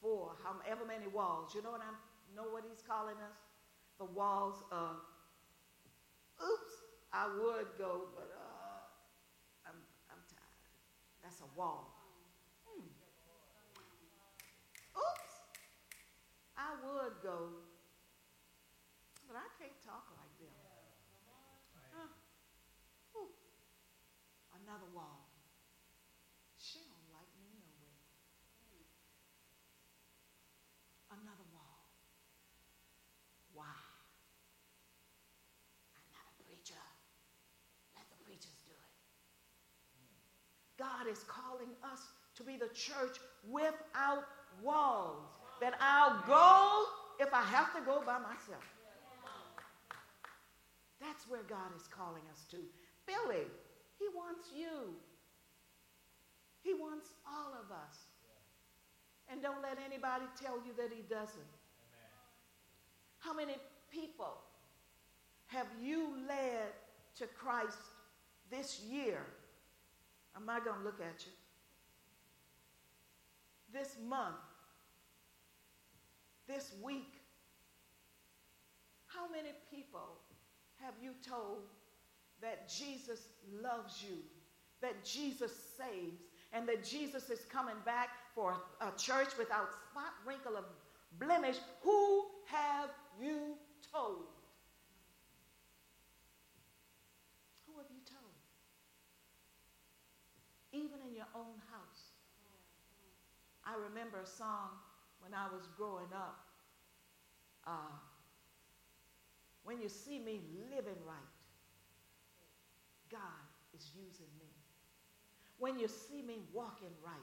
four, 0.00 0.32
however 0.42 0.86
many 0.86 1.08
walls. 1.08 1.54
You 1.54 1.62
know 1.62 1.70
what 1.70 1.82
I 1.82 1.92
know 2.34 2.48
what 2.50 2.64
he's 2.68 2.82
calling 2.82 3.16
us? 3.16 3.38
The 3.98 4.06
walls 4.06 4.62
of 4.70 4.96
oops, 6.42 6.74
I 7.12 7.26
would 7.28 7.68
go, 7.76 8.08
but 8.16 8.30
uh, 8.32 9.68
I'm, 9.68 9.78
I'm 10.10 10.22
tired. 10.28 10.64
That's 11.22 11.40
a 11.40 11.50
wall. 11.58 11.92
Hmm. 12.64 12.88
Oops, 14.96 15.32
I 16.56 16.70
would 16.80 17.16
go, 17.22 17.60
but 19.28 19.36
I 19.36 19.48
can't 19.60 19.78
talk 19.84 20.08
like 20.16 20.34
them. 20.40 20.56
Huh. 21.94 22.08
Another 24.70 24.86
wall. 24.94 25.26
She 26.56 26.78
don't 26.86 27.10
like 27.10 27.32
me 27.42 27.50
no 27.58 27.74
way. 27.82 27.98
Another 31.10 31.42
wall. 31.52 31.90
Why? 33.52 33.74
God 41.00 41.10
is 41.10 41.24
calling 41.24 41.70
us 41.82 42.00
to 42.36 42.42
be 42.42 42.56
the 42.56 42.68
church 42.74 43.16
without 43.48 44.24
walls. 44.62 45.24
That 45.60 45.74
I'll 45.80 46.22
go 46.26 46.84
if 47.18 47.32
I 47.32 47.42
have 47.42 47.74
to 47.74 47.80
go 47.82 48.02
by 48.04 48.18
myself. 48.18 48.64
That's 51.00 51.28
where 51.28 51.42
God 51.48 51.74
is 51.76 51.86
calling 51.86 52.22
us 52.32 52.44
to. 52.50 52.56
Billy, 53.06 53.44
he 53.98 54.06
wants 54.14 54.48
you. 54.56 54.94
He 56.62 56.74
wants 56.74 57.08
all 57.26 57.52
of 57.52 57.70
us. 57.70 57.96
And 59.30 59.42
don't 59.42 59.62
let 59.62 59.78
anybody 59.84 60.24
tell 60.42 60.56
you 60.66 60.72
that 60.76 60.90
he 60.94 61.02
doesn't. 61.02 61.40
How 63.18 63.34
many 63.34 63.56
people 63.90 64.38
have 65.46 65.66
you 65.82 66.14
led 66.28 66.72
to 67.16 67.26
Christ 67.26 67.78
this 68.50 68.80
year? 68.90 69.24
I'm 70.36 70.46
not 70.46 70.64
going 70.64 70.78
to 70.78 70.84
look 70.84 71.00
at 71.00 71.24
you. 71.26 71.32
This 73.72 73.96
month, 74.08 74.36
this 76.48 76.72
week, 76.82 77.14
how 79.06 79.30
many 79.30 79.50
people 79.70 80.18
have 80.82 80.94
you 81.02 81.12
told 81.28 81.62
that 82.40 82.68
Jesus 82.68 83.28
loves 83.62 84.02
you, 84.02 84.16
that 84.80 85.04
Jesus 85.04 85.52
saves, 85.78 86.22
and 86.52 86.66
that 86.68 86.84
Jesus 86.84 87.30
is 87.30 87.40
coming 87.52 87.76
back 87.84 88.08
for 88.34 88.56
a 88.80 88.90
church 88.98 89.28
without 89.38 89.68
spot, 89.72 90.12
wrinkle, 90.26 90.56
of 90.56 90.64
blemish? 91.18 91.56
Who 91.82 92.26
have 92.46 92.90
you 93.20 93.54
told? 93.92 94.24
Even 100.72 100.98
in 101.06 101.14
your 101.14 101.28
own 101.34 101.58
house. 101.70 102.14
I 103.64 103.74
remember 103.74 104.18
a 104.22 104.26
song 104.26 104.70
when 105.20 105.34
I 105.34 105.46
was 105.52 105.66
growing 105.76 106.12
up. 106.14 106.38
Uh, 107.66 107.92
when 109.64 109.80
you 109.80 109.88
see 109.88 110.18
me 110.18 110.40
living 110.70 111.00
right, 111.06 111.34
God 113.10 113.44
is 113.76 113.90
using 113.94 114.30
me. 114.38 114.48
When 115.58 115.78
you 115.78 115.88
see 115.88 116.22
me 116.22 116.38
walking 116.52 116.94
right, 117.04 117.14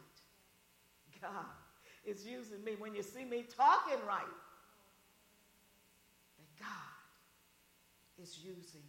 God 1.22 1.46
is 2.06 2.26
using 2.26 2.64
me. 2.64 2.76
When 2.78 2.94
you 2.94 3.02
see 3.02 3.26
me 3.26 3.44
talking 3.56 4.00
right, 4.08 4.38
that 6.38 6.60
God 6.60 8.22
is 8.22 8.38
using. 8.44 8.84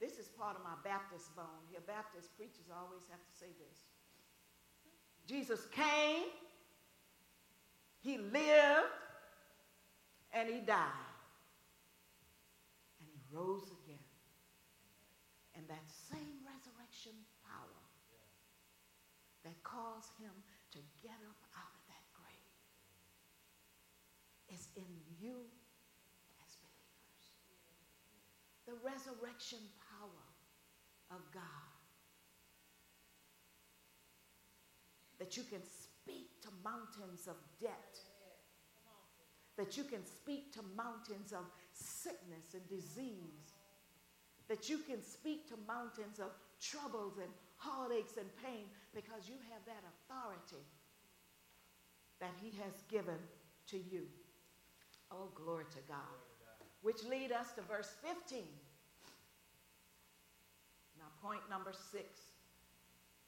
This 0.00 0.18
is 0.18 0.28
part 0.28 0.56
of 0.56 0.62
my 0.62 0.76
Baptist 0.84 1.34
bone. 1.34 1.64
Here, 1.70 1.80
Baptist 1.86 2.36
preachers 2.36 2.68
always 2.68 3.08
have 3.10 3.20
to 3.20 3.34
say 3.38 3.48
this. 3.56 3.84
Jesus 5.26 5.66
came, 5.72 6.28
he 8.00 8.18
lived, 8.18 8.92
and 10.32 10.48
he 10.48 10.60
died. 10.60 11.14
And 13.00 13.08
he 13.08 13.18
rose 13.32 13.72
again. 13.84 13.98
And 15.56 15.66
that 15.68 15.88
same 15.88 16.44
resurrection 16.44 17.16
power 17.48 17.82
that 19.44 19.56
caused 19.62 20.12
him 20.20 20.30
to 20.72 20.78
get 21.02 21.16
up 21.24 21.40
out 21.56 21.72
of 21.72 21.82
that 21.88 22.04
grave 22.12 22.52
is 24.52 24.68
in 24.76 24.90
you 25.18 25.40
as 26.44 26.52
believers. 26.60 27.24
The 28.68 28.76
resurrection 28.84 29.58
power 29.58 29.75
of 31.16 31.32
God. 31.32 31.42
That 35.18 35.36
you 35.36 35.44
can 35.44 35.62
speak 35.64 36.42
to 36.42 36.48
mountains 36.64 37.26
of 37.28 37.36
debt. 37.60 37.98
That 39.56 39.76
you 39.76 39.84
can 39.84 40.04
speak 40.06 40.52
to 40.54 40.60
mountains 40.76 41.32
of 41.32 41.44
sickness 41.72 42.54
and 42.54 42.68
disease. 42.68 43.54
that 44.48 44.68
you 44.68 44.78
can 44.78 45.02
speak 45.02 45.48
to 45.48 45.54
mountains 45.66 46.20
of 46.20 46.30
troubles 46.60 47.18
and 47.18 47.30
heartaches 47.56 48.16
and 48.18 48.28
pain 48.44 48.66
because 48.94 49.28
you 49.28 49.34
have 49.50 49.62
that 49.66 49.82
authority 49.92 50.64
that 52.20 52.32
he 52.42 52.50
has 52.62 52.74
given 52.90 53.18
to 53.68 53.78
you. 53.78 54.04
Oh, 55.10 55.28
glory 55.34 55.64
to 55.72 55.82
God. 55.88 56.18
Which 56.82 57.02
lead 57.04 57.32
us 57.32 57.52
to 57.54 57.62
verse 57.62 57.90
15. 58.02 58.44
Point 61.26 61.50
number 61.50 61.72
six. 61.72 62.20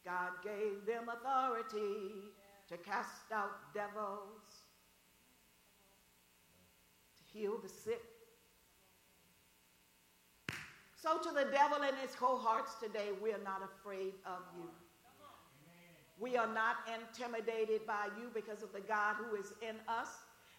God 0.04 0.30
gave 0.44 0.86
them 0.86 1.08
authority 1.08 2.30
to 2.68 2.76
cast 2.76 3.32
out 3.32 3.74
devils, 3.74 4.62
to 7.16 7.38
heal 7.38 7.58
the 7.60 7.68
sick. 7.68 8.00
So, 10.94 11.18
to 11.18 11.30
the 11.30 11.50
devil 11.50 11.78
and 11.82 11.96
his 11.96 12.14
cohorts 12.14 12.74
today, 12.80 13.08
we 13.20 13.32
are 13.32 13.42
not 13.44 13.62
afraid 13.62 14.14
of 14.24 14.42
you. 14.56 14.68
We 16.20 16.36
are 16.36 16.52
not 16.52 16.76
intimidated 16.86 17.84
by 17.84 18.06
you 18.16 18.30
because 18.32 18.62
of 18.62 18.72
the 18.72 18.80
God 18.80 19.16
who 19.16 19.34
is 19.34 19.52
in 19.60 19.74
us 19.88 20.08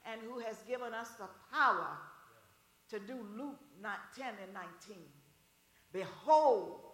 and 0.06 0.20
who 0.22 0.40
has 0.40 0.58
given 0.68 0.94
us 0.94 1.12
the 1.18 1.28
power 1.54 1.98
to 2.90 3.00
do 3.00 3.16
Luke 3.38 3.60
10 3.82 4.28
and 4.44 4.54
19. 4.54 4.98
Behold, 5.94 6.89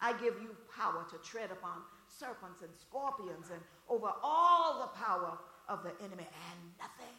I 0.00 0.12
give 0.12 0.34
you 0.42 0.54
power 0.76 1.06
to 1.10 1.16
tread 1.18 1.50
upon 1.50 1.82
serpents 2.06 2.62
and 2.62 2.70
scorpions 2.74 3.50
and 3.50 3.60
over 3.88 4.12
all 4.22 4.80
the 4.80 4.88
power 4.98 5.38
of 5.68 5.82
the 5.82 5.90
enemy, 6.04 6.26
and 6.28 6.60
nothing, 6.78 7.16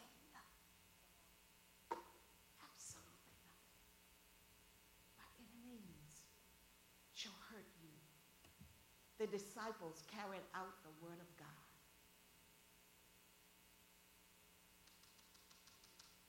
absolutely 2.64 3.36
nothing, 3.44 3.82
by 5.18 5.28
any 5.36 5.50
means 5.68 6.24
shall 7.14 7.36
hurt 7.52 7.68
you. 7.82 7.90
The 9.20 9.28
disciples 9.28 10.04
carried 10.08 10.46
out 10.56 10.82
the 10.84 10.94
word 11.04 11.20
of 11.20 11.28
God. 11.38 11.48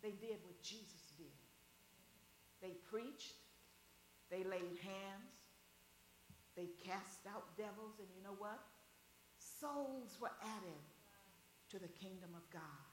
They 0.03 0.13
did 0.13 0.43
what 0.43 0.61
Jesus 0.63 1.13
did. 1.17 1.27
They 2.63 2.75
preached, 2.91 3.35
they 4.31 4.43
laid 4.43 4.79
hands, 4.83 5.28
they 6.59 6.67
cast 6.85 7.23
out 7.31 7.57
devils, 7.57 8.01
and 8.01 8.09
you 8.17 8.23
know 8.25 8.35
what? 8.37 8.59
Souls 9.39 10.19
were 10.21 10.35
added 10.43 10.83
to 11.71 11.79
the 11.79 11.87
kingdom 11.87 12.31
of 12.35 12.43
God. 12.53 12.89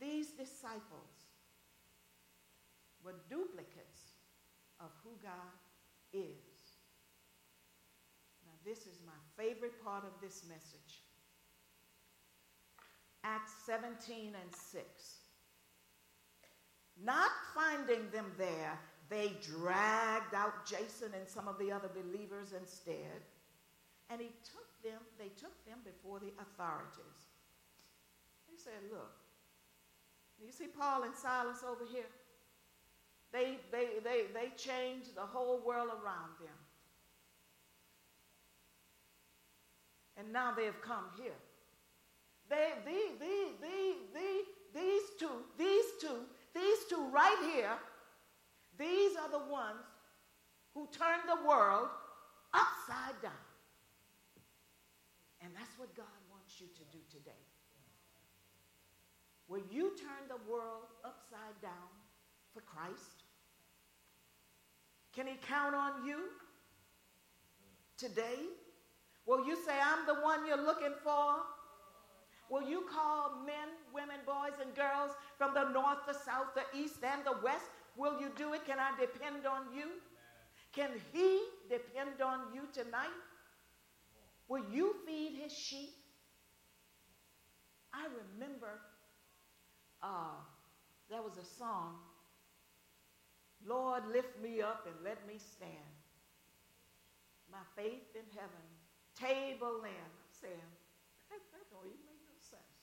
These 0.00 0.28
disciples 0.28 1.26
were 3.02 3.16
duplicates 3.28 4.14
of 4.78 4.90
who 5.02 5.10
God 5.20 5.58
is. 6.12 6.78
Now, 8.46 8.54
this 8.64 8.86
is 8.86 9.00
my 9.04 9.18
favorite 9.42 9.82
part 9.82 10.04
of 10.04 10.12
this 10.22 10.44
message. 10.48 11.02
Acts 13.24 13.52
17 13.66 14.36
and 14.40 14.54
6. 14.54 14.84
Not 17.02 17.30
finding 17.52 18.08
them 18.12 18.30
there, 18.38 18.78
they 19.10 19.32
dragged 19.42 20.34
out 20.34 20.66
Jason 20.66 21.12
and 21.14 21.26
some 21.26 21.48
of 21.48 21.58
the 21.58 21.72
other 21.72 21.88
believers 21.88 22.52
instead. 22.58 23.24
And 24.10 24.20
he 24.20 24.28
took 24.44 24.68
them, 24.82 25.00
they 25.18 25.28
took 25.28 25.64
them 25.66 25.78
before 25.84 26.18
the 26.18 26.32
authorities. 26.40 27.28
He 28.50 28.56
said, 28.56 28.90
Look, 28.90 29.12
you 30.44 30.52
see 30.52 30.66
Paul 30.66 31.04
and 31.04 31.14
Silas 31.14 31.64
over 31.68 31.84
here? 31.90 32.08
They, 33.32 33.58
they, 33.70 34.00
they, 34.02 34.22
they 34.32 34.52
changed 34.56 35.14
the 35.14 35.22
whole 35.22 35.60
world 35.64 35.88
around 35.88 36.32
them. 36.40 36.56
And 40.16 40.32
now 40.32 40.52
they 40.52 40.64
have 40.64 40.80
come 40.80 41.04
here. 41.20 41.36
They, 42.48 42.72
the, 42.84 43.24
the, 43.24 43.48
the, 43.60 43.94
the, 44.14 44.80
these 44.80 45.02
two, 45.18 45.44
these 45.58 45.84
two, 46.00 46.20
these 46.54 46.78
two 46.88 47.08
right 47.12 47.36
here 47.54 47.76
these 48.78 49.16
are 49.16 49.30
the 49.30 49.50
ones 49.50 49.84
who 50.74 50.88
turned 50.92 51.26
the 51.26 51.46
world 51.46 51.88
upside 52.54 53.20
down. 53.22 53.44
And 55.42 55.52
that's 55.54 55.78
what 55.78 55.94
God 55.96 56.18
wants 56.30 56.60
you 56.60 56.66
to 56.66 56.84
do 56.92 56.98
today. 57.10 57.44
Will 59.48 59.62
you 59.70 59.96
turn 59.96 60.28
the 60.28 60.50
world 60.50 60.84
upside 61.04 61.60
down 61.62 61.90
for 62.52 62.60
Christ? 62.60 63.24
Can 65.14 65.26
he 65.26 65.34
count 65.48 65.74
on 65.74 66.06
you 66.06 66.18
today? 67.96 68.46
Will 69.26 69.46
you 69.46 69.56
say, 69.56 69.72
I'm 69.82 70.06
the 70.06 70.20
one 70.22 70.46
you're 70.46 70.62
looking 70.62 70.94
for? 71.02 71.36
Will 72.50 72.68
you 72.68 72.86
call 72.92 73.42
men, 73.44 73.68
women, 73.92 74.20
boys, 74.24 74.56
and 74.60 74.74
girls 74.74 75.10
from 75.36 75.54
the 75.54 75.68
north, 75.70 75.98
the 76.06 76.14
south, 76.14 76.54
the 76.54 76.78
east, 76.78 77.02
and 77.02 77.24
the 77.24 77.36
west 77.42 77.70
Will 77.98 78.20
you 78.20 78.30
do 78.36 78.54
it? 78.54 78.64
Can 78.64 78.78
I 78.78 78.92
depend 78.98 79.44
on 79.44 79.74
you? 79.76 79.86
Can 80.72 80.90
he 81.12 81.40
depend 81.68 82.22
on 82.22 82.54
you 82.54 82.62
tonight? 82.72 83.18
Will 84.46 84.62
you 84.72 84.94
feed 85.04 85.36
his 85.42 85.52
sheep? 85.52 85.90
I 87.92 88.06
remember 88.06 88.78
uh, 90.00 90.38
there 91.10 91.22
was 91.22 91.36
a 91.36 91.44
song, 91.58 91.96
Lord, 93.66 94.04
lift 94.12 94.40
me 94.40 94.62
up 94.62 94.86
and 94.86 94.94
let 95.02 95.26
me 95.26 95.34
stand. 95.38 95.92
My 97.50 97.64
faith 97.74 98.14
in 98.14 98.28
heaven, 98.36 98.66
table 99.18 99.82
land. 99.82 100.12
I'm 100.14 100.30
saying, 100.30 100.70
that, 101.28 101.40
that 101.50 101.64
don't 101.74 101.82
even 101.82 102.06
make 102.06 102.22
no 102.30 102.38
sense. 102.38 102.78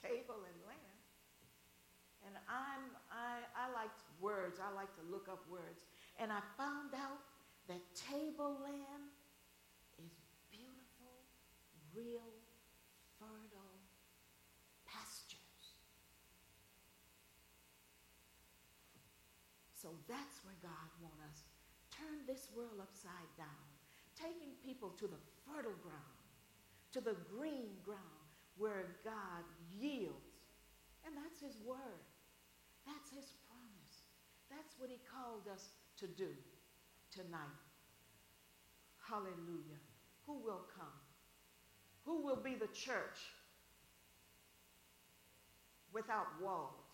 Table 0.00 0.40
and 0.40 0.58
land. 0.64 0.94
And 2.24 2.34
I'm, 2.48 2.88
I, 3.12 3.44
I 3.52 3.68
like 3.76 3.92
words. 4.24 4.56
I 4.56 4.72
like 4.72 4.88
to 4.96 5.04
look 5.12 5.28
up 5.28 5.44
words. 5.52 5.84
And 6.16 6.32
I 6.32 6.40
found 6.56 6.96
out 6.96 7.20
that 7.68 7.84
tableland 7.92 9.12
is 10.00 10.16
beautiful, 10.48 11.12
real, 11.92 12.32
fertile 13.20 13.76
pastures. 14.88 15.76
So 19.76 19.92
that's 20.08 20.40
where 20.48 20.56
God 20.64 20.88
wants 21.04 21.44
us. 21.44 21.52
Turn 21.92 22.24
this 22.26 22.48
world 22.56 22.80
upside 22.80 23.28
down, 23.36 23.68
taking 24.16 24.56
people 24.64 24.96
to 24.96 25.04
the 25.04 25.20
fertile 25.44 25.76
ground, 25.84 26.24
to 26.92 27.00
the 27.00 27.16
green 27.28 27.76
ground 27.84 28.24
where 28.56 28.96
God 29.04 29.44
yields. 29.76 30.40
And 31.04 31.14
that's 31.14 31.40
his 31.40 31.60
word. 31.66 32.00
What 34.76 34.90
he 34.90 34.98
called 35.10 35.48
us 35.52 35.68
to 35.98 36.06
do 36.06 36.28
tonight. 37.10 37.62
Hallelujah. 39.08 39.80
Who 40.26 40.34
will 40.38 40.64
come? 40.76 40.98
Who 42.04 42.22
will 42.24 42.36
be 42.42 42.54
the 42.54 42.68
church 42.68 43.18
without 45.92 46.26
walls? 46.42 46.84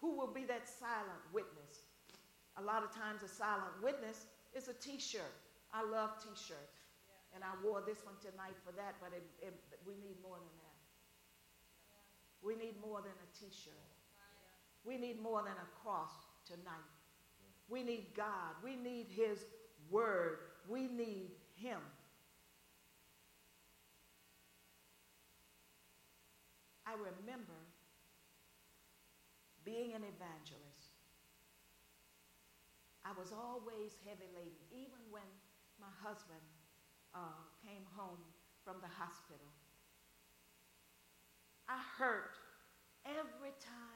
Who 0.00 0.16
will 0.16 0.32
be 0.32 0.44
that 0.44 0.68
silent 0.68 1.22
witness? 1.32 1.88
A 2.58 2.62
lot 2.62 2.84
of 2.84 2.94
times, 2.94 3.22
a 3.22 3.28
silent 3.28 3.72
witness 3.82 4.26
is 4.54 4.68
a 4.68 4.74
t 4.74 5.00
shirt. 5.00 5.34
I 5.72 5.82
love 5.82 6.22
t 6.22 6.28
shirts. 6.36 6.84
And 7.34 7.42
I 7.42 7.50
wore 7.64 7.82
this 7.82 8.04
one 8.04 8.14
tonight 8.22 8.54
for 8.62 8.70
that, 8.78 8.94
but 9.00 9.10
it, 9.10 9.26
it, 9.42 9.54
we 9.84 9.94
need 9.94 10.22
more 10.22 10.38
than 10.38 10.54
that. 10.62 10.78
We 12.42 12.54
need 12.54 12.78
more 12.78 13.02
than 13.02 13.10
a 13.10 13.28
t 13.34 13.50
shirt. 13.50 13.93
We 14.84 14.98
need 14.98 15.20
more 15.22 15.42
than 15.42 15.52
a 15.52 15.82
cross 15.82 16.12
tonight. 16.46 16.90
We 17.68 17.82
need 17.82 18.08
God. 18.16 18.54
We 18.62 18.76
need 18.76 19.06
His 19.08 19.44
Word. 19.90 20.38
We 20.68 20.86
need 20.88 21.30
Him. 21.54 21.80
I 26.86 26.92
remember 26.92 27.58
being 29.64 29.94
an 29.94 30.04
evangelist. 30.04 30.92
I 33.04 33.12
was 33.18 33.32
always 33.32 33.96
heavy 34.04 34.28
laden, 34.36 34.64
even 34.72 35.00
when 35.10 35.24
my 35.80 35.92
husband 36.00 36.44
uh, 37.14 37.40
came 37.64 37.84
home 37.96 38.20
from 38.64 38.76
the 38.80 38.88
hospital. 38.88 39.48
I 41.68 41.80
hurt 41.96 42.36
every 43.04 43.52
time 43.60 43.93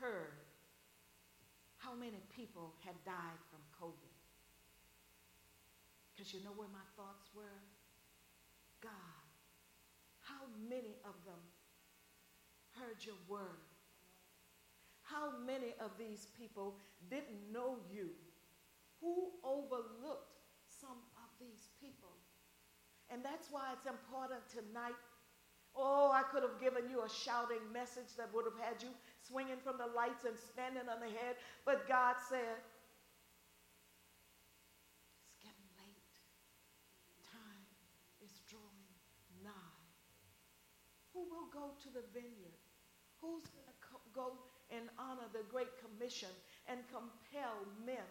heard 0.00 0.40
how 1.78 1.94
many 1.94 2.20
people 2.34 2.74
had 2.84 2.94
died 3.04 3.40
from 3.50 3.60
COVID. 3.78 4.16
Because 6.12 6.32
you 6.32 6.40
know 6.42 6.56
where 6.56 6.68
my 6.72 6.86
thoughts 6.96 7.28
were? 7.34 7.60
God, 8.82 9.26
how 10.20 10.48
many 10.68 10.96
of 11.04 11.14
them 11.24 11.40
heard 12.72 13.04
your 13.04 13.20
word? 13.28 13.62
How 15.02 15.30
many 15.46 15.72
of 15.78 15.92
these 15.98 16.26
people 16.38 16.74
didn't 17.08 17.52
know 17.52 17.78
you? 17.92 18.10
Who 19.00 19.30
overlooked 19.44 20.34
some 20.66 20.98
of 21.16 21.28
these 21.38 21.68
people? 21.80 22.16
And 23.10 23.22
that's 23.22 23.48
why 23.50 23.70
it's 23.72 23.86
important 23.86 24.42
tonight. 24.50 24.98
Oh, 25.76 26.10
I 26.10 26.22
could 26.32 26.42
have 26.42 26.58
given 26.58 26.90
you 26.90 27.04
a 27.04 27.08
shouting 27.08 27.62
message 27.72 28.16
that 28.16 28.32
would 28.34 28.46
have 28.46 28.58
had 28.58 28.82
you 28.82 28.88
swinging 29.28 29.58
from 29.62 29.78
the 29.78 29.90
lights 29.90 30.24
and 30.24 30.38
standing 30.38 30.86
on 30.88 31.00
the 31.00 31.10
head. 31.10 31.36
But 31.64 31.88
God 31.88 32.16
said, 32.28 32.62
It's 35.26 35.38
getting 35.42 35.70
late. 35.82 36.14
Time 37.26 37.66
is 38.22 38.32
drawing 38.46 38.90
nigh. 39.42 39.82
Who 41.12 41.26
will 41.26 41.50
go 41.50 41.74
to 41.82 41.88
the 41.90 42.04
vineyard? 42.14 42.60
Who's 43.20 43.48
going 43.50 43.66
to 43.66 43.78
co- 43.82 44.06
go 44.14 44.32
and 44.70 44.86
honor 44.98 45.26
the 45.32 45.42
Great 45.50 45.72
Commission 45.80 46.30
and 46.68 46.78
compel 46.92 47.64
men 47.84 48.10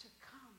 to 0.00 0.08
come 0.24 0.58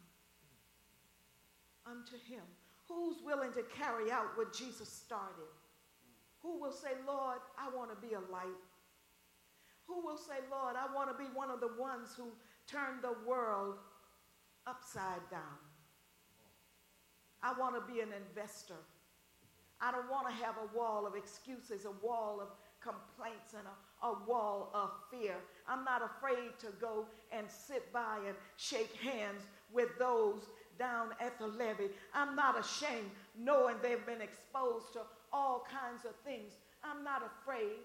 unto 1.86 2.16
Him? 2.30 2.45
Who's 2.88 3.18
willing 3.24 3.51
to 3.53 3.64
carry 3.76 4.12
out 4.12 4.38
what 4.38 4.53
Jesus 4.53 4.89
started? 4.89 5.49
Who 6.41 6.59
will 6.59 6.72
say, 6.72 6.91
Lord, 7.07 7.39
I 7.57 7.76
want 7.76 7.89
to 7.89 8.07
be 8.07 8.14
a 8.14 8.20
light? 8.32 8.59
Who 9.88 10.06
will 10.06 10.18
say, 10.18 10.40
Lord, 10.50 10.76
I 10.76 10.94
want 10.94 11.10
to 11.10 11.18
be 11.18 11.30
one 11.34 11.50
of 11.50 11.60
the 11.60 11.72
ones 11.80 12.10
who 12.16 12.28
turn 12.68 13.02
the 13.02 13.16
world 13.28 13.76
upside 14.66 15.30
down? 15.30 15.60
I 17.44 17.54
want 17.60 17.76
to 17.76 17.94
be 17.94 18.02
an 18.02 18.10
investor. 18.14 18.76
I 19.82 19.92
don't 19.92 20.10
want 20.10 20.28
to 20.28 20.34
have 20.44 20.56
a 20.58 20.78
wall 20.78 21.08
of 21.08 21.16
excuses, 21.16 21.86
a 21.86 22.06
wall 22.06 22.40
of 22.40 22.50
complaints, 22.82 23.54
and 23.58 23.66
a, 23.66 24.08
a 24.08 24.24
wall 24.28 24.70
of 24.74 24.92
fear. 25.10 25.36
I'm 25.68 25.84
not 25.84 26.04
afraid 26.04 26.60
to 26.60 26.68
go 26.80 27.06
and 27.32 27.48
sit 27.50 27.92
by 27.92 28.18
and 28.28 28.36
shake 28.58 28.96
hands 28.98 29.42
with 29.74 29.90
those 29.98 30.44
down 30.78 31.10
at 31.20 31.38
the 31.40 31.48
levee. 31.48 31.90
I'm 32.14 32.36
not 32.36 32.60
ashamed 32.60 33.10
knowing 33.38 33.76
they've 33.82 34.06
been 34.06 34.22
exposed 34.22 34.94
to 34.94 35.02
all 35.34 35.66
kinds 35.70 36.06
of 36.06 36.16
things. 36.24 36.54
I'm 36.84 37.04
not 37.04 37.24
afraid 37.24 37.82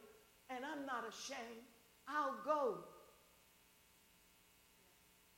and 0.51 0.65
I'm 0.65 0.87
not 0.87 1.05
ashamed. 1.09 1.65
I'll 2.09 2.37
go. 2.45 2.79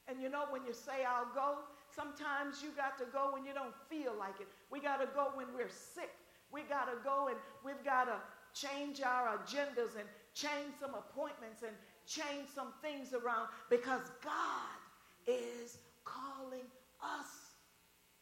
And 0.09 0.23
you 0.23 0.29
know, 0.29 0.45
when 0.51 0.65
you 0.65 0.73
say 0.73 1.05
I'll 1.07 1.33
go, 1.35 1.59
sometimes 1.95 2.63
you 2.63 2.71
got 2.77 2.99
to 2.99 3.05
go 3.13 3.31
when 3.33 3.45
you 3.45 3.53
don't 3.53 3.75
feel 3.91 4.15
like 4.19 4.41
it. 4.41 4.49
We 4.71 4.81
got 4.81 5.01
to 5.01 5.09
go 5.15 5.31
when 5.35 5.47
we're 5.55 5.69
sick. 5.69 6.11
We 6.51 6.63
got 6.63 6.87
to 6.87 6.97
go 7.05 7.29
and 7.29 7.37
we've 7.65 7.85
got 7.85 8.05
to 8.05 8.17
change 8.55 9.03
our 9.03 9.39
agendas 9.39 9.97
and 10.01 10.09
change 10.35 10.73
some 10.81 10.95
appointments 10.95 11.63
and 11.63 11.73
change 12.07 12.49
some 12.55 12.73
things 12.81 13.13
around 13.13 13.49
because 13.69 14.01
God 14.25 14.81
is 15.27 15.77
calling 16.05 16.65
us 17.03 17.53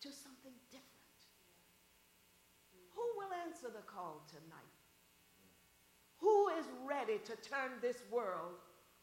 to 0.02 0.08
something 0.08 0.52
different. 0.70 1.20
Who 2.94 3.06
will 3.16 3.32
answer 3.46 3.68
the 3.70 3.86
call 3.86 4.26
tonight? 4.26 4.65
Who 6.18 6.48
is 6.58 6.66
ready 6.88 7.18
to 7.24 7.36
turn 7.36 7.72
this 7.80 7.98
world 8.10 8.54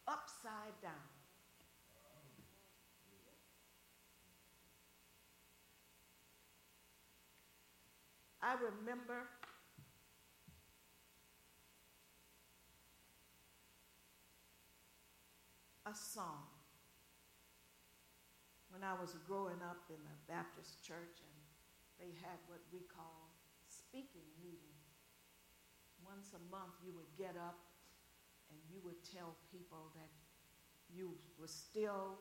upside 0.08 0.80
down? 0.82 0.92
I 8.42 8.54
remember 8.54 9.24
a 15.86 15.94
song 15.94 16.44
when 18.68 18.82
I 18.82 18.92
was 19.00 19.16
growing 19.26 19.62
up 19.62 19.78
in 19.88 19.96
the 20.02 20.32
Baptist 20.32 20.84
church, 20.84 21.22
and 21.22 21.36
they 21.98 22.12
had 22.20 22.36
what 22.48 22.60
we 22.72 22.80
call 22.80 23.30
speaking 23.68 24.26
meetings. 24.42 24.73
Once 26.04 26.36
a 26.36 26.42
month, 26.52 26.76
you 26.84 26.92
would 26.92 27.10
get 27.16 27.34
up 27.36 27.58
and 28.50 28.58
you 28.70 28.80
would 28.84 29.00
tell 29.02 29.34
people 29.50 29.90
that 29.96 30.12
you 30.92 31.16
were 31.40 31.48
still 31.48 32.20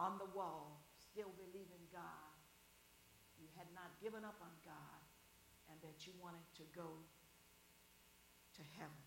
on 0.00 0.16
the 0.18 0.26
wall, 0.34 0.80
still 0.96 1.30
believing 1.36 1.84
God. 1.92 2.32
You 3.38 3.46
had 3.56 3.68
not 3.76 3.92
given 4.02 4.24
up 4.24 4.36
on 4.40 4.52
God, 4.64 5.00
and 5.70 5.76
that 5.84 6.06
you 6.06 6.12
wanted 6.20 6.44
to 6.56 6.64
go 6.74 6.88
to 8.56 8.62
heaven. 8.80 9.04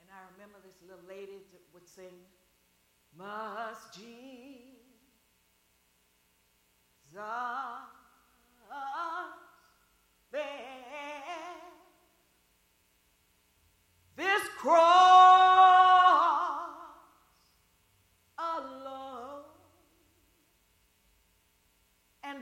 And 0.00 0.08
I 0.10 0.24
remember 0.32 0.58
this 0.64 0.80
little 0.82 1.04
lady 1.08 1.44
that 1.52 1.62
would 1.72 1.88
sing, 1.88 2.12
must 3.16 3.94
Jesus 3.94 4.74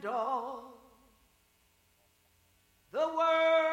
and 0.02 0.06
all 0.06 0.74
the 2.92 2.98
world 2.98 3.71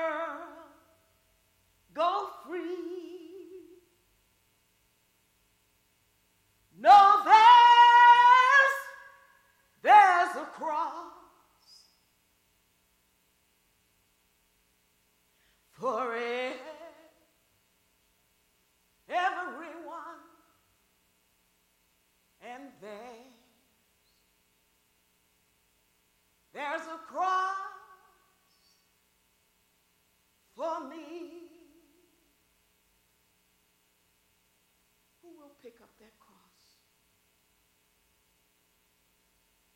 for 15.79 16.13
everyone, 19.07 20.19
and 22.41 22.63
there's, 22.81 23.31
there's 26.53 26.81
a 26.81 26.99
cross 27.07 27.55
for 30.55 30.89
me. 30.89 31.47
Who 35.21 35.29
will 35.37 35.55
pick 35.63 35.75
up 35.81 35.89
that 35.99 36.19
cross? 36.19 36.37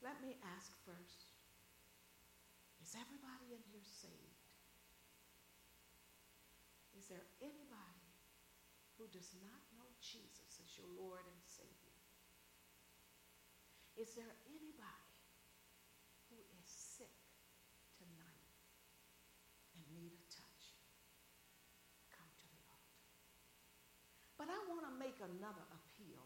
Let 0.04 0.22
me 0.22 0.36
ask 0.58 0.72
first 0.86 1.28
Is 2.84 2.94
everybody 2.94 3.56
in 3.56 3.64
here 3.72 3.88
saved? 4.02 4.34
Is 7.04 7.12
there 7.12 7.28
anybody 7.44 8.16
who 8.96 9.12
does 9.12 9.36
not 9.44 9.60
know 9.76 9.84
Jesus 10.00 10.64
as 10.64 10.72
your 10.80 10.88
Lord 10.96 11.20
and 11.20 11.42
Savior? 11.44 12.00
Is 14.00 14.16
there 14.16 14.32
anybody 14.48 15.20
who 16.32 16.40
is 16.56 16.64
sick 16.64 17.12
tonight 18.00 18.56
and 19.76 19.84
need 19.92 20.16
a 20.16 20.26
touch? 20.32 20.64
Come 22.16 22.32
to 22.40 22.48
the 22.56 22.64
altar. 22.72 23.04
But 24.40 24.48
I 24.48 24.56
want 24.72 24.88
to 24.88 24.96
make 24.96 25.20
another 25.20 25.68
appeal 25.76 26.24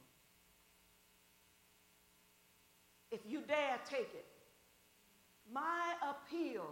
if 3.10 3.26
you 3.26 3.42
dare 3.42 3.82
take 3.90 4.14
it. 4.14 4.30
My 5.50 5.98
appeal 6.06 6.70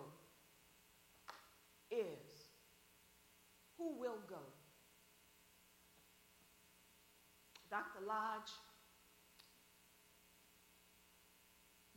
is 1.90 2.25
who 3.78 4.00
will 4.00 4.20
go? 4.30 4.42
Dr. 7.70 8.06
Lodge, 8.08 8.54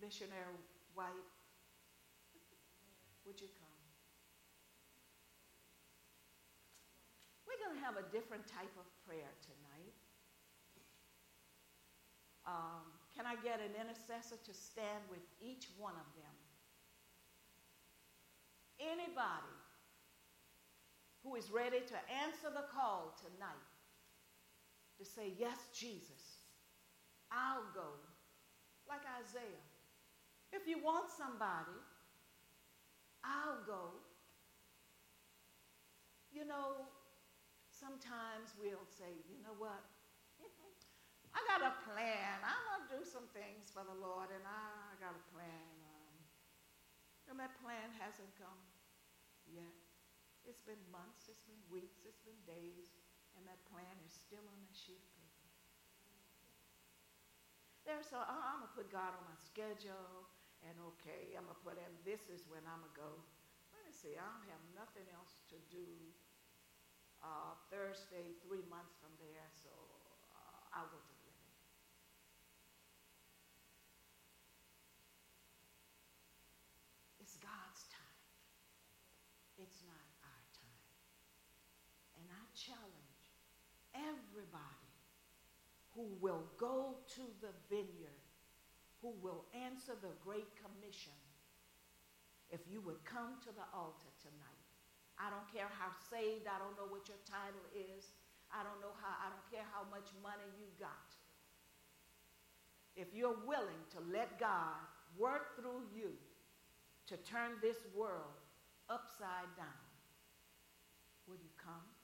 Missionary 0.00 0.58
White, 0.94 1.28
would 3.26 3.40
you 3.40 3.48
come? 3.58 3.68
We're 7.46 7.60
going 7.62 7.78
to 7.78 7.84
have 7.84 7.96
a 7.96 8.06
different 8.10 8.46
type 8.48 8.72
of 8.78 8.86
prayer 9.06 9.30
tonight. 9.44 9.94
Um, 12.46 12.88
can 13.14 13.26
I 13.26 13.36
get 13.44 13.60
an 13.60 13.76
intercessor 13.76 14.40
to 14.40 14.52
stand 14.54 15.04
with 15.10 15.20
each 15.42 15.68
one 15.76 15.94
of 15.94 16.08
them? 16.16 16.36
Anybody 18.80 19.52
who 21.22 21.34
is 21.34 21.50
ready 21.50 21.80
to 21.80 21.98
answer 22.24 22.50
the 22.52 22.66
call 22.72 23.14
tonight 23.18 23.68
to 24.98 25.04
say, 25.04 25.32
Yes, 25.38 25.58
Jesus, 25.72 26.42
I'll 27.30 27.66
go, 27.74 27.94
like 28.88 29.02
Isaiah. 29.22 29.66
If 30.52 30.66
you 30.66 30.82
want 30.82 31.10
somebody, 31.12 31.76
I'll 33.24 33.60
go. 33.66 34.00
You 36.32 36.44
know, 36.46 36.88
sometimes 37.68 38.56
we'll 38.58 38.88
say, 38.88 39.10
you 39.28 39.38
know 39.44 39.56
what? 39.58 39.80
I 41.36 41.40
got 41.46 41.62
a 41.62 41.74
plan. 41.84 42.42
I'm 42.42 42.62
going 42.68 42.82
to 42.84 42.90
do 42.98 43.02
some 43.04 43.28
things 43.36 43.70
for 43.70 43.84
the 43.84 43.96
Lord, 43.96 44.32
and 44.34 44.44
I, 44.44 44.64
I 44.90 44.94
got 44.98 45.14
a 45.14 45.24
plan. 45.30 45.72
Um, 45.84 46.14
and 47.30 47.36
that 47.38 47.54
plan 47.60 47.92
hasn't 48.00 48.30
come 48.40 48.60
yet. 49.46 49.77
It's 50.48 50.64
been 50.64 50.80
months, 50.88 51.28
it's 51.28 51.44
been 51.44 51.60
weeks, 51.68 52.00
it's 52.08 52.24
been 52.24 52.40
days, 52.48 52.96
and 53.36 53.44
that 53.44 53.60
plan 53.68 53.92
is 54.08 54.16
still 54.16 54.40
on 54.48 54.56
that 54.64 54.72
sheet 54.72 54.96
of 54.96 55.12
paper. 55.12 55.44
There's 57.84 58.08
so 58.08 58.16
I'm 58.16 58.64
gonna 58.64 58.72
put 58.72 58.88
God 58.88 59.12
on 59.12 59.24
my 59.28 59.36
schedule, 59.36 60.24
and 60.64 60.72
okay, 60.96 61.36
I'm 61.36 61.44
gonna 61.44 61.60
put 61.60 61.76
in 61.76 61.92
this 62.08 62.32
is 62.32 62.48
when 62.48 62.64
I'm 62.64 62.80
gonna 62.80 62.96
go. 62.96 63.12
Let 63.76 63.84
me 63.84 63.92
see, 63.92 64.16
I 64.16 64.24
don't 64.24 64.48
have 64.48 64.64
nothing 64.72 65.04
else 65.12 65.44
to 65.52 65.60
do 65.68 65.84
uh, 67.20 67.52
Thursday, 67.68 68.32
three 68.48 68.64
months 68.72 68.96
from 68.96 69.12
there, 69.20 69.46
so 69.52 69.68
uh, 70.32 70.76
I'll 70.80 70.88
go 70.88 70.96
to 70.96 71.12
the 71.12 71.28
living. 71.28 71.52
It's 77.20 77.36
God's 77.36 77.84
time. 77.92 78.08
It's 79.58 79.82
not 79.82 80.06
our 80.22 80.44
time. 80.54 80.86
And 82.14 82.26
I 82.30 82.42
challenge 82.54 83.26
everybody 83.90 84.94
who 85.98 86.06
will 86.22 86.46
go 86.54 86.94
to 87.18 87.26
the 87.42 87.50
vineyard, 87.66 88.22
who 89.02 89.10
will 89.18 89.42
answer 89.50 89.98
the 89.98 90.14
Great 90.22 90.46
Commission, 90.54 91.18
if 92.50 92.60
you 92.70 92.80
would 92.80 93.02
come 93.04 93.34
to 93.42 93.50
the 93.50 93.66
altar 93.74 94.14
tonight 94.22 94.58
I 95.18 95.34
don't 95.34 95.50
care 95.50 95.66
how 95.66 95.90
saved, 96.06 96.46
I 96.46 96.62
don't 96.62 96.78
know 96.78 96.86
what 96.86 97.10
your 97.10 97.18
title 97.26 97.66
is. 97.74 98.14
I 98.54 98.62
don't 98.62 98.78
know 98.78 98.94
how, 99.02 99.12
I 99.18 99.28
don't 99.28 99.46
care 99.50 99.66
how 99.74 99.82
much 99.90 100.06
money 100.22 100.46
you 100.56 100.70
got. 100.78 101.10
If 102.94 103.10
you're 103.12 103.36
willing 103.44 103.82
to 103.92 103.98
let 104.14 104.38
God 104.38 104.78
work 105.18 105.58
through 105.58 105.90
you 105.92 106.14
to 107.10 107.16
turn 107.18 107.58
this 107.60 107.76
world 107.94 108.38
upside 108.88 109.50
down, 109.58 109.84
will 111.26 111.36
you 111.36 111.50
come? 111.58 111.97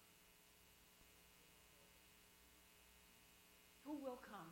Who 3.85 3.93
will 4.03 4.19
come 4.31 4.44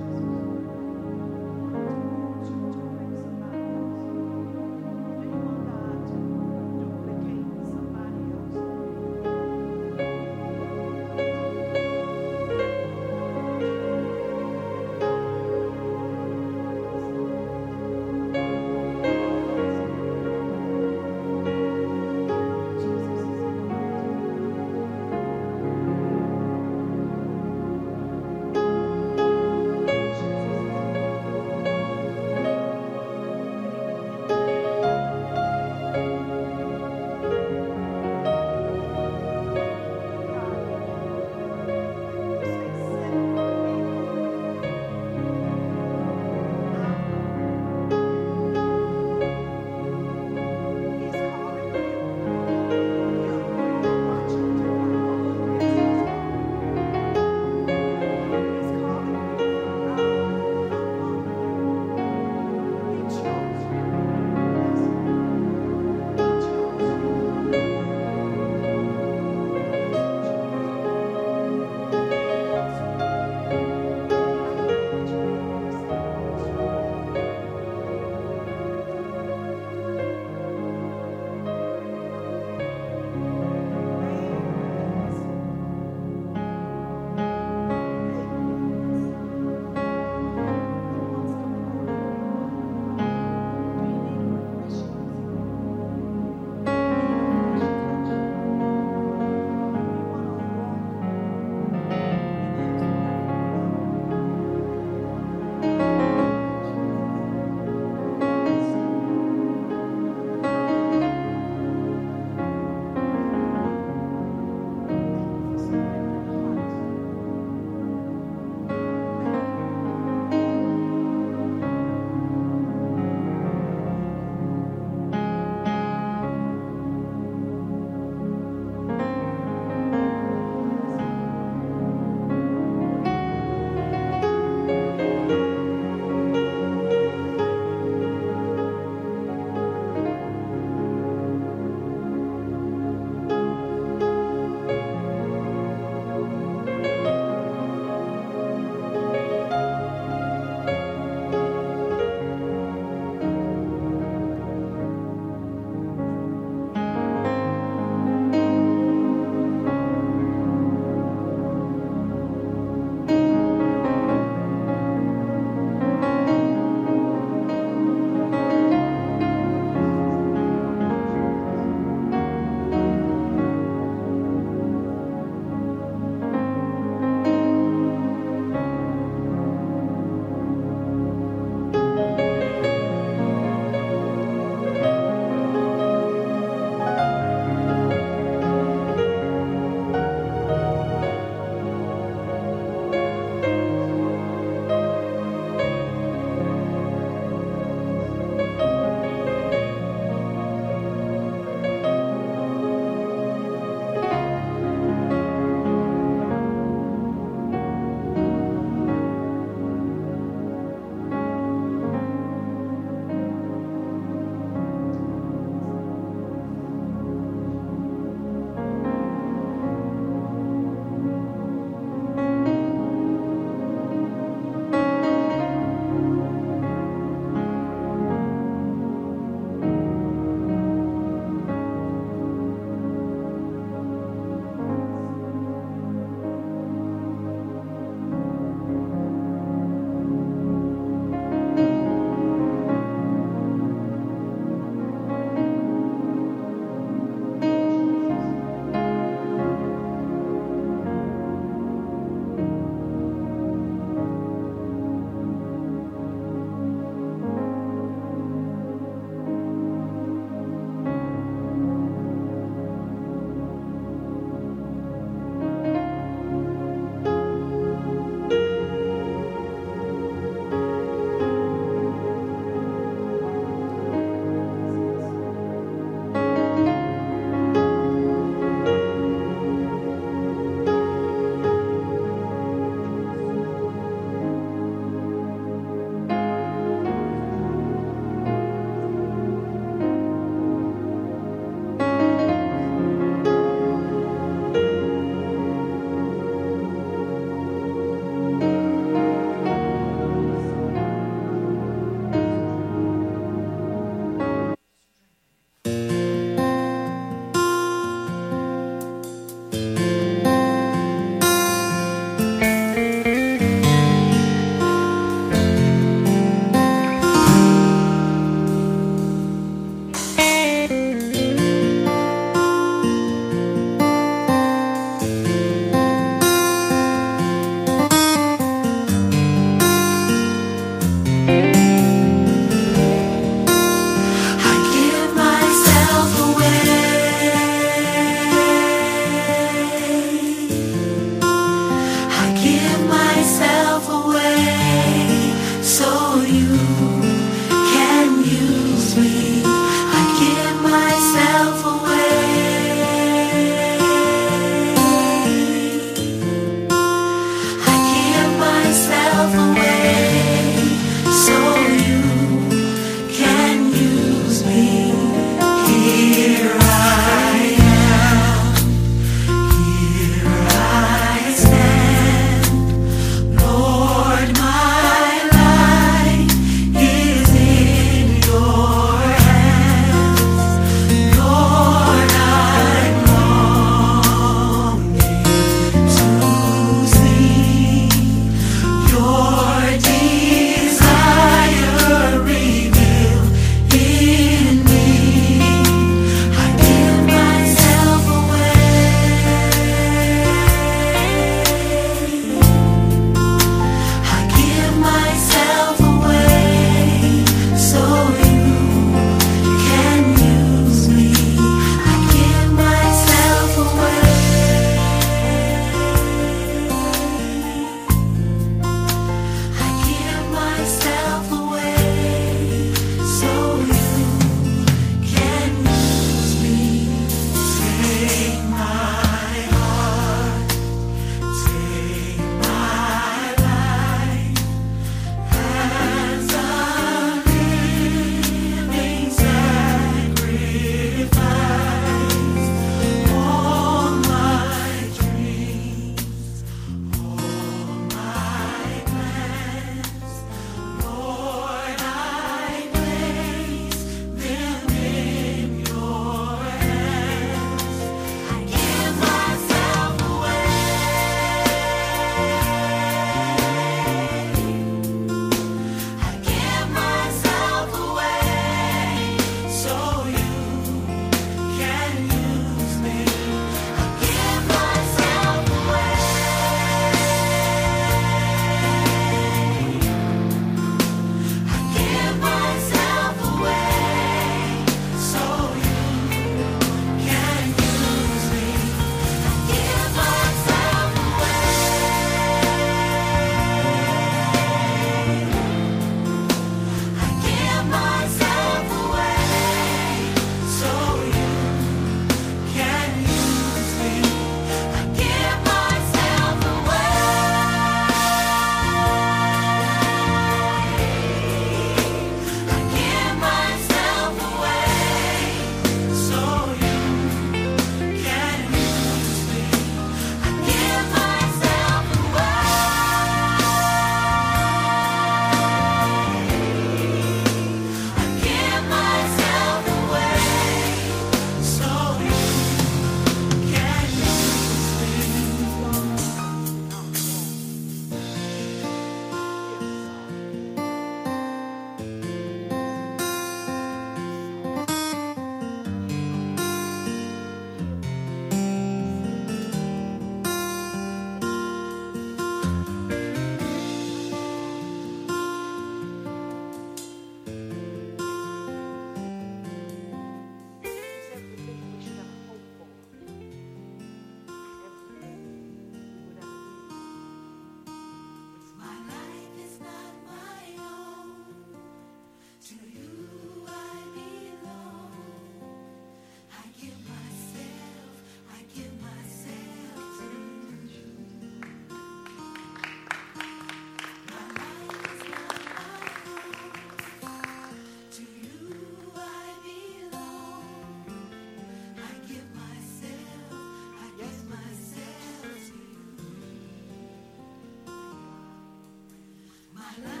I 599.71 599.87
love 599.87 600.00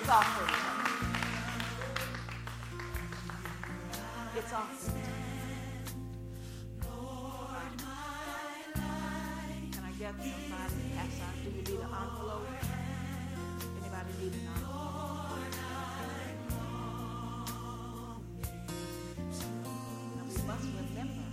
It's 0.00 0.08
time. 0.08 0.24
It's 4.34 4.50
time. 4.50 4.66
Can 9.70 9.84
I 9.84 9.92
get 9.98 10.14
somebody 10.16 10.40
to 10.40 10.96
pass 10.96 11.20
out? 11.20 11.34
Do 11.44 11.50
you 11.50 11.56
need 11.58 11.68
an 11.68 11.84
envelope? 11.84 12.46
Anybody 13.78 14.12
need 14.22 14.32
an 14.32 14.40
envelope? 14.56 15.36
We 20.26 20.42
must 20.46 20.64
remember 20.64 21.28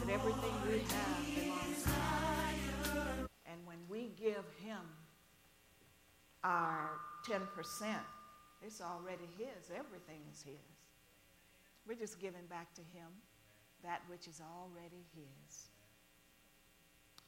that 0.00 0.08
everything 0.12 0.54
we 0.66 0.78
have 0.78 1.22
belongs 1.36 1.82
to 1.84 1.88
God. 1.88 3.28
And 3.46 3.58
when 3.64 3.78
we 3.88 4.10
give 4.20 4.44
Him 4.58 4.82
our 6.42 6.90
10%, 7.28 7.40
it's 8.64 8.80
already 8.80 9.28
His. 9.38 9.70
Everything 9.70 10.20
is 10.30 10.42
His. 10.42 10.54
We're 11.86 11.98
just 11.98 12.20
giving 12.20 12.46
back 12.48 12.72
to 12.74 12.80
Him 12.80 13.08
that 13.82 14.02
which 14.08 14.28
is 14.28 14.40
already 14.40 15.04
His. 15.14 15.68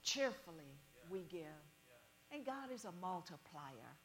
Cheerfully 0.03 0.79
we 1.11 1.21
give. 1.31 1.65
And 2.33 2.45
God 2.45 2.73
is 2.73 2.85
a 2.85 2.93
multiplier. 3.01 3.99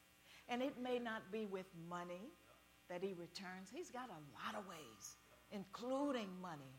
And 0.48 0.62
it 0.62 0.82
may 0.82 1.00
not 1.00 1.32
be 1.32 1.46
with 1.46 1.68
money 1.90 2.32
that 2.90 3.04
He 3.04 3.14
returns, 3.14 3.70
He's 3.72 3.92
got 3.92 4.10
a 4.10 4.22
lot 4.34 4.60
of 4.60 4.68
ways, 4.68 5.18
including 5.52 6.30
money, 6.42 6.74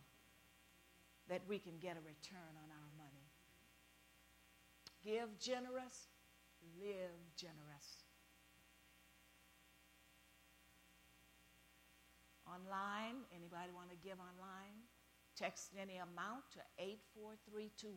that 1.29 1.41
we 1.49 1.59
can 1.59 1.79
get 1.81 1.97
a 1.97 2.01
return 2.01 2.53
on 2.59 2.69
our 2.71 2.91
money. 2.99 3.31
Give 5.05 5.29
generous, 5.39 6.09
live 6.81 7.15
generous. 7.37 7.80
Online, 12.51 13.23
anybody 13.31 13.71
want 13.71 13.95
to 13.95 13.99
give 14.03 14.19
online? 14.19 14.75
Text 15.39 15.71
any 15.79 16.03
amount 16.03 16.43
to 16.59 16.61
84321. 16.83 17.95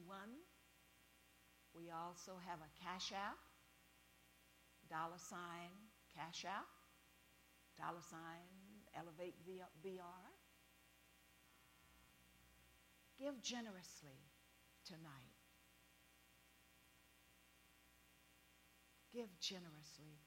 We 1.74 1.90
also 1.90 2.38
have 2.46 2.62
a 2.62 2.70
Cash 2.78 3.18
App, 3.18 3.42
dollar 4.86 5.18
sign 5.18 5.74
Cash 6.14 6.46
App, 6.46 6.70
dollar 7.82 8.06
sign 8.06 8.46
Elevate 8.94 9.34
VR. 9.82 10.30
Give 13.18 13.42
generously 13.42 14.22
tonight. 14.86 15.34
Give 19.12 19.30
generously. 19.40 20.22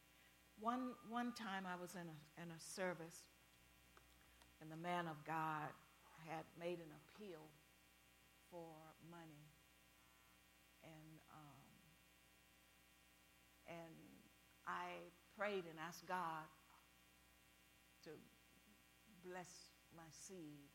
One, 0.59 0.93
one 1.09 1.33
time 1.33 1.63
I 1.63 1.81
was 1.81 1.95
in 1.95 2.09
a, 2.11 2.43
in 2.43 2.51
a 2.51 2.59
service 2.59 3.23
and 4.67 4.75
the 4.75 4.83
man 4.83 5.07
of 5.07 5.15
God 5.23 5.71
had 6.27 6.43
made 6.59 6.83
an 6.83 6.91
appeal 7.07 7.47
for 8.51 8.67
money. 9.07 9.47
And, 10.83 11.23
um, 11.31 11.63
and 13.71 13.95
I 14.67 15.07
prayed 15.39 15.71
and 15.71 15.79
asked 15.79 16.03
God 16.11 16.51
to 18.11 18.11
bless 19.23 19.71
my 19.95 20.11
seed. 20.11 20.67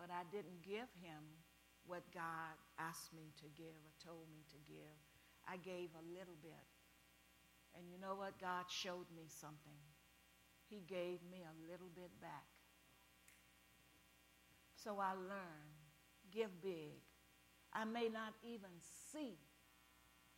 But 0.00 0.08
I 0.08 0.24
didn't 0.32 0.64
give 0.64 0.88
him 1.04 1.20
what 1.84 2.08
God 2.14 2.56
asked 2.80 3.12
me 3.12 3.28
to 3.44 3.46
give 3.60 3.76
or 3.76 3.92
told 4.00 4.24
me 4.32 4.40
to 4.56 4.58
give. 4.64 4.96
I 5.44 5.60
gave 5.60 5.92
a 6.00 6.04
little 6.16 6.40
bit. 6.40 6.64
And 7.76 7.92
you 7.92 8.00
know 8.00 8.16
what? 8.16 8.40
God 8.40 8.64
showed 8.72 9.12
me 9.14 9.28
something. 9.28 9.83
He 10.74 10.82
gave 10.92 11.22
me 11.30 11.46
a 11.46 11.70
little 11.70 11.86
bit 11.94 12.10
back. 12.20 12.50
So 14.74 14.98
I 14.98 15.12
learned 15.14 15.78
give 16.32 16.50
big. 16.60 16.98
I 17.72 17.84
may 17.84 18.08
not 18.08 18.34
even 18.42 18.74
see 18.82 19.38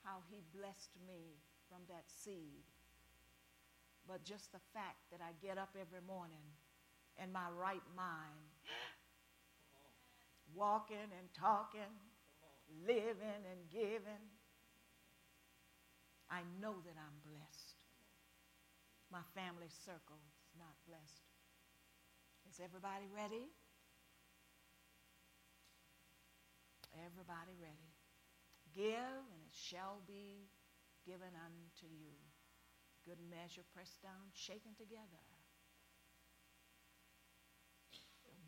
how 0.05 0.19
He 0.29 0.43
blessed 0.53 0.93
me 1.07 1.41
from 1.71 1.79
that 1.89 2.05
seed, 2.07 2.69
but 4.07 4.25
just 4.25 4.53
the 4.53 4.61
fact 4.75 5.09
that 5.11 5.21
I 5.25 5.33
get 5.41 5.57
up 5.57 5.71
every 5.73 6.05
morning 6.07 6.45
in 7.17 7.33
my 7.33 7.49
right 7.59 7.87
mind, 7.97 8.53
walking 10.55 11.09
and 11.17 11.33
talking, 11.33 11.97
living 12.87 13.41
and 13.49 13.71
giving, 13.73 14.25
I 16.31 16.41
know 16.61 16.75
that 16.85 16.97
I'm 17.01 17.17
blessed 17.25 17.66
my 19.17 19.25
family 19.33 19.73
circle 19.73 20.21
is 20.45 20.53
not 20.61 20.77
blessed. 20.85 21.25
Is 22.45 22.61
everybody 22.61 23.09
ready? 23.09 23.49
Everybody 26.93 27.57
ready? 27.57 27.97
Give, 28.77 29.25
and 29.33 29.41
it 29.41 29.57
shall 29.57 30.05
be 30.05 30.53
given 31.09 31.33
unto 31.33 31.89
you. 31.89 32.13
Good 33.09 33.25
measure, 33.25 33.65
pressed 33.73 34.05
down, 34.05 34.29
shaken 34.37 34.77
together. 34.77 35.25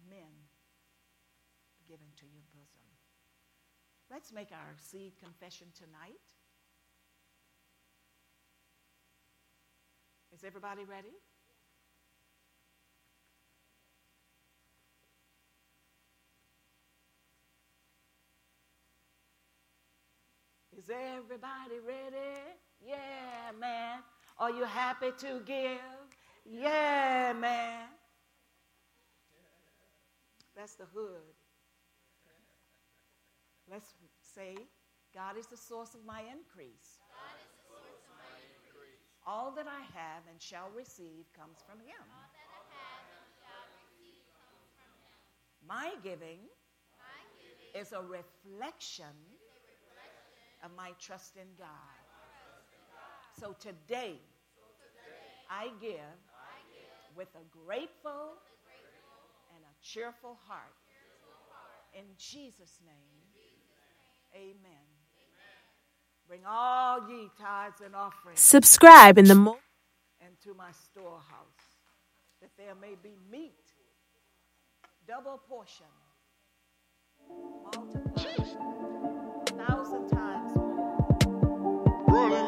Men 0.05 0.53
given 1.89 2.13
to 2.21 2.27
your 2.29 2.45
bosom. 2.53 2.85
Let's 4.13 4.37
make 4.37 4.53
our 4.53 4.77
seed 4.77 5.17
confession 5.17 5.69
tonight. 5.73 6.29
Is 10.33 10.45
everybody 10.45 10.85
ready? 10.85 11.15
Is 20.77 20.89
everybody 20.91 21.81
ready? 21.85 22.39
Yeah, 22.81 23.51
man. 23.59 23.99
Are 24.39 24.51
you 24.51 24.65
happy 24.65 25.11
to 25.19 25.41
give? 25.45 25.81
Yeah, 26.45 27.33
man. 27.37 27.89
That's 30.55 30.75
the 30.75 30.85
hood. 30.85 31.35
Let's 33.71 33.93
say, 34.35 34.57
God 35.13 35.37
is 35.37 35.47
the 35.47 35.57
source 35.57 35.95
of 35.95 36.05
my 36.05 36.21
increase. 36.21 36.98
All 39.29 39.53
that 39.57 39.67
I 39.69 39.85
have 39.93 40.23
and 40.31 40.41
shall 40.41 40.71
receive 40.75 41.29
comes 41.37 41.59
from 41.69 41.79
Him. 41.81 42.01
My 45.69 45.93
giving, 46.03 46.39
is 47.75 47.93
a 47.93 48.01
reflection, 48.01 49.13
of 50.65 50.71
my 50.75 50.93
trust 50.99 51.37
in 51.37 51.47
God. 51.59 51.69
So 53.39 53.55
today, 53.61 54.19
I, 55.51 55.69
give 55.79 56.17
with 57.15 57.29
a 57.35 57.45
grateful, 57.67 58.33
and 59.55 59.63
a 59.63 59.75
cheerful 59.83 60.39
heart. 60.47 60.75
In 61.93 62.05
Jesus' 62.17 62.79
name, 62.87 63.21
amen. 64.35 64.88
Bring 66.29 66.41
all 66.47 67.09
ye 67.09 67.31
tithes 67.41 67.81
and 67.83 67.97
offerings. 67.97 68.39
Subscribe 68.39 69.17
in 69.17 69.25
the 69.25 69.35
and 69.35 70.39
to 70.45 70.53
my 70.53 70.71
storehouse, 70.73 71.79
that 72.43 72.51
there 72.59 72.75
may 72.75 72.97
be 73.03 73.17
meat, 73.33 73.55
double 75.07 75.41
portion, 75.49 75.87
multiplied 77.75 78.57
a 79.49 79.53
thousand 79.53 80.09
times 80.09 80.55
more. 80.55 82.05
Rolling. 82.09 82.48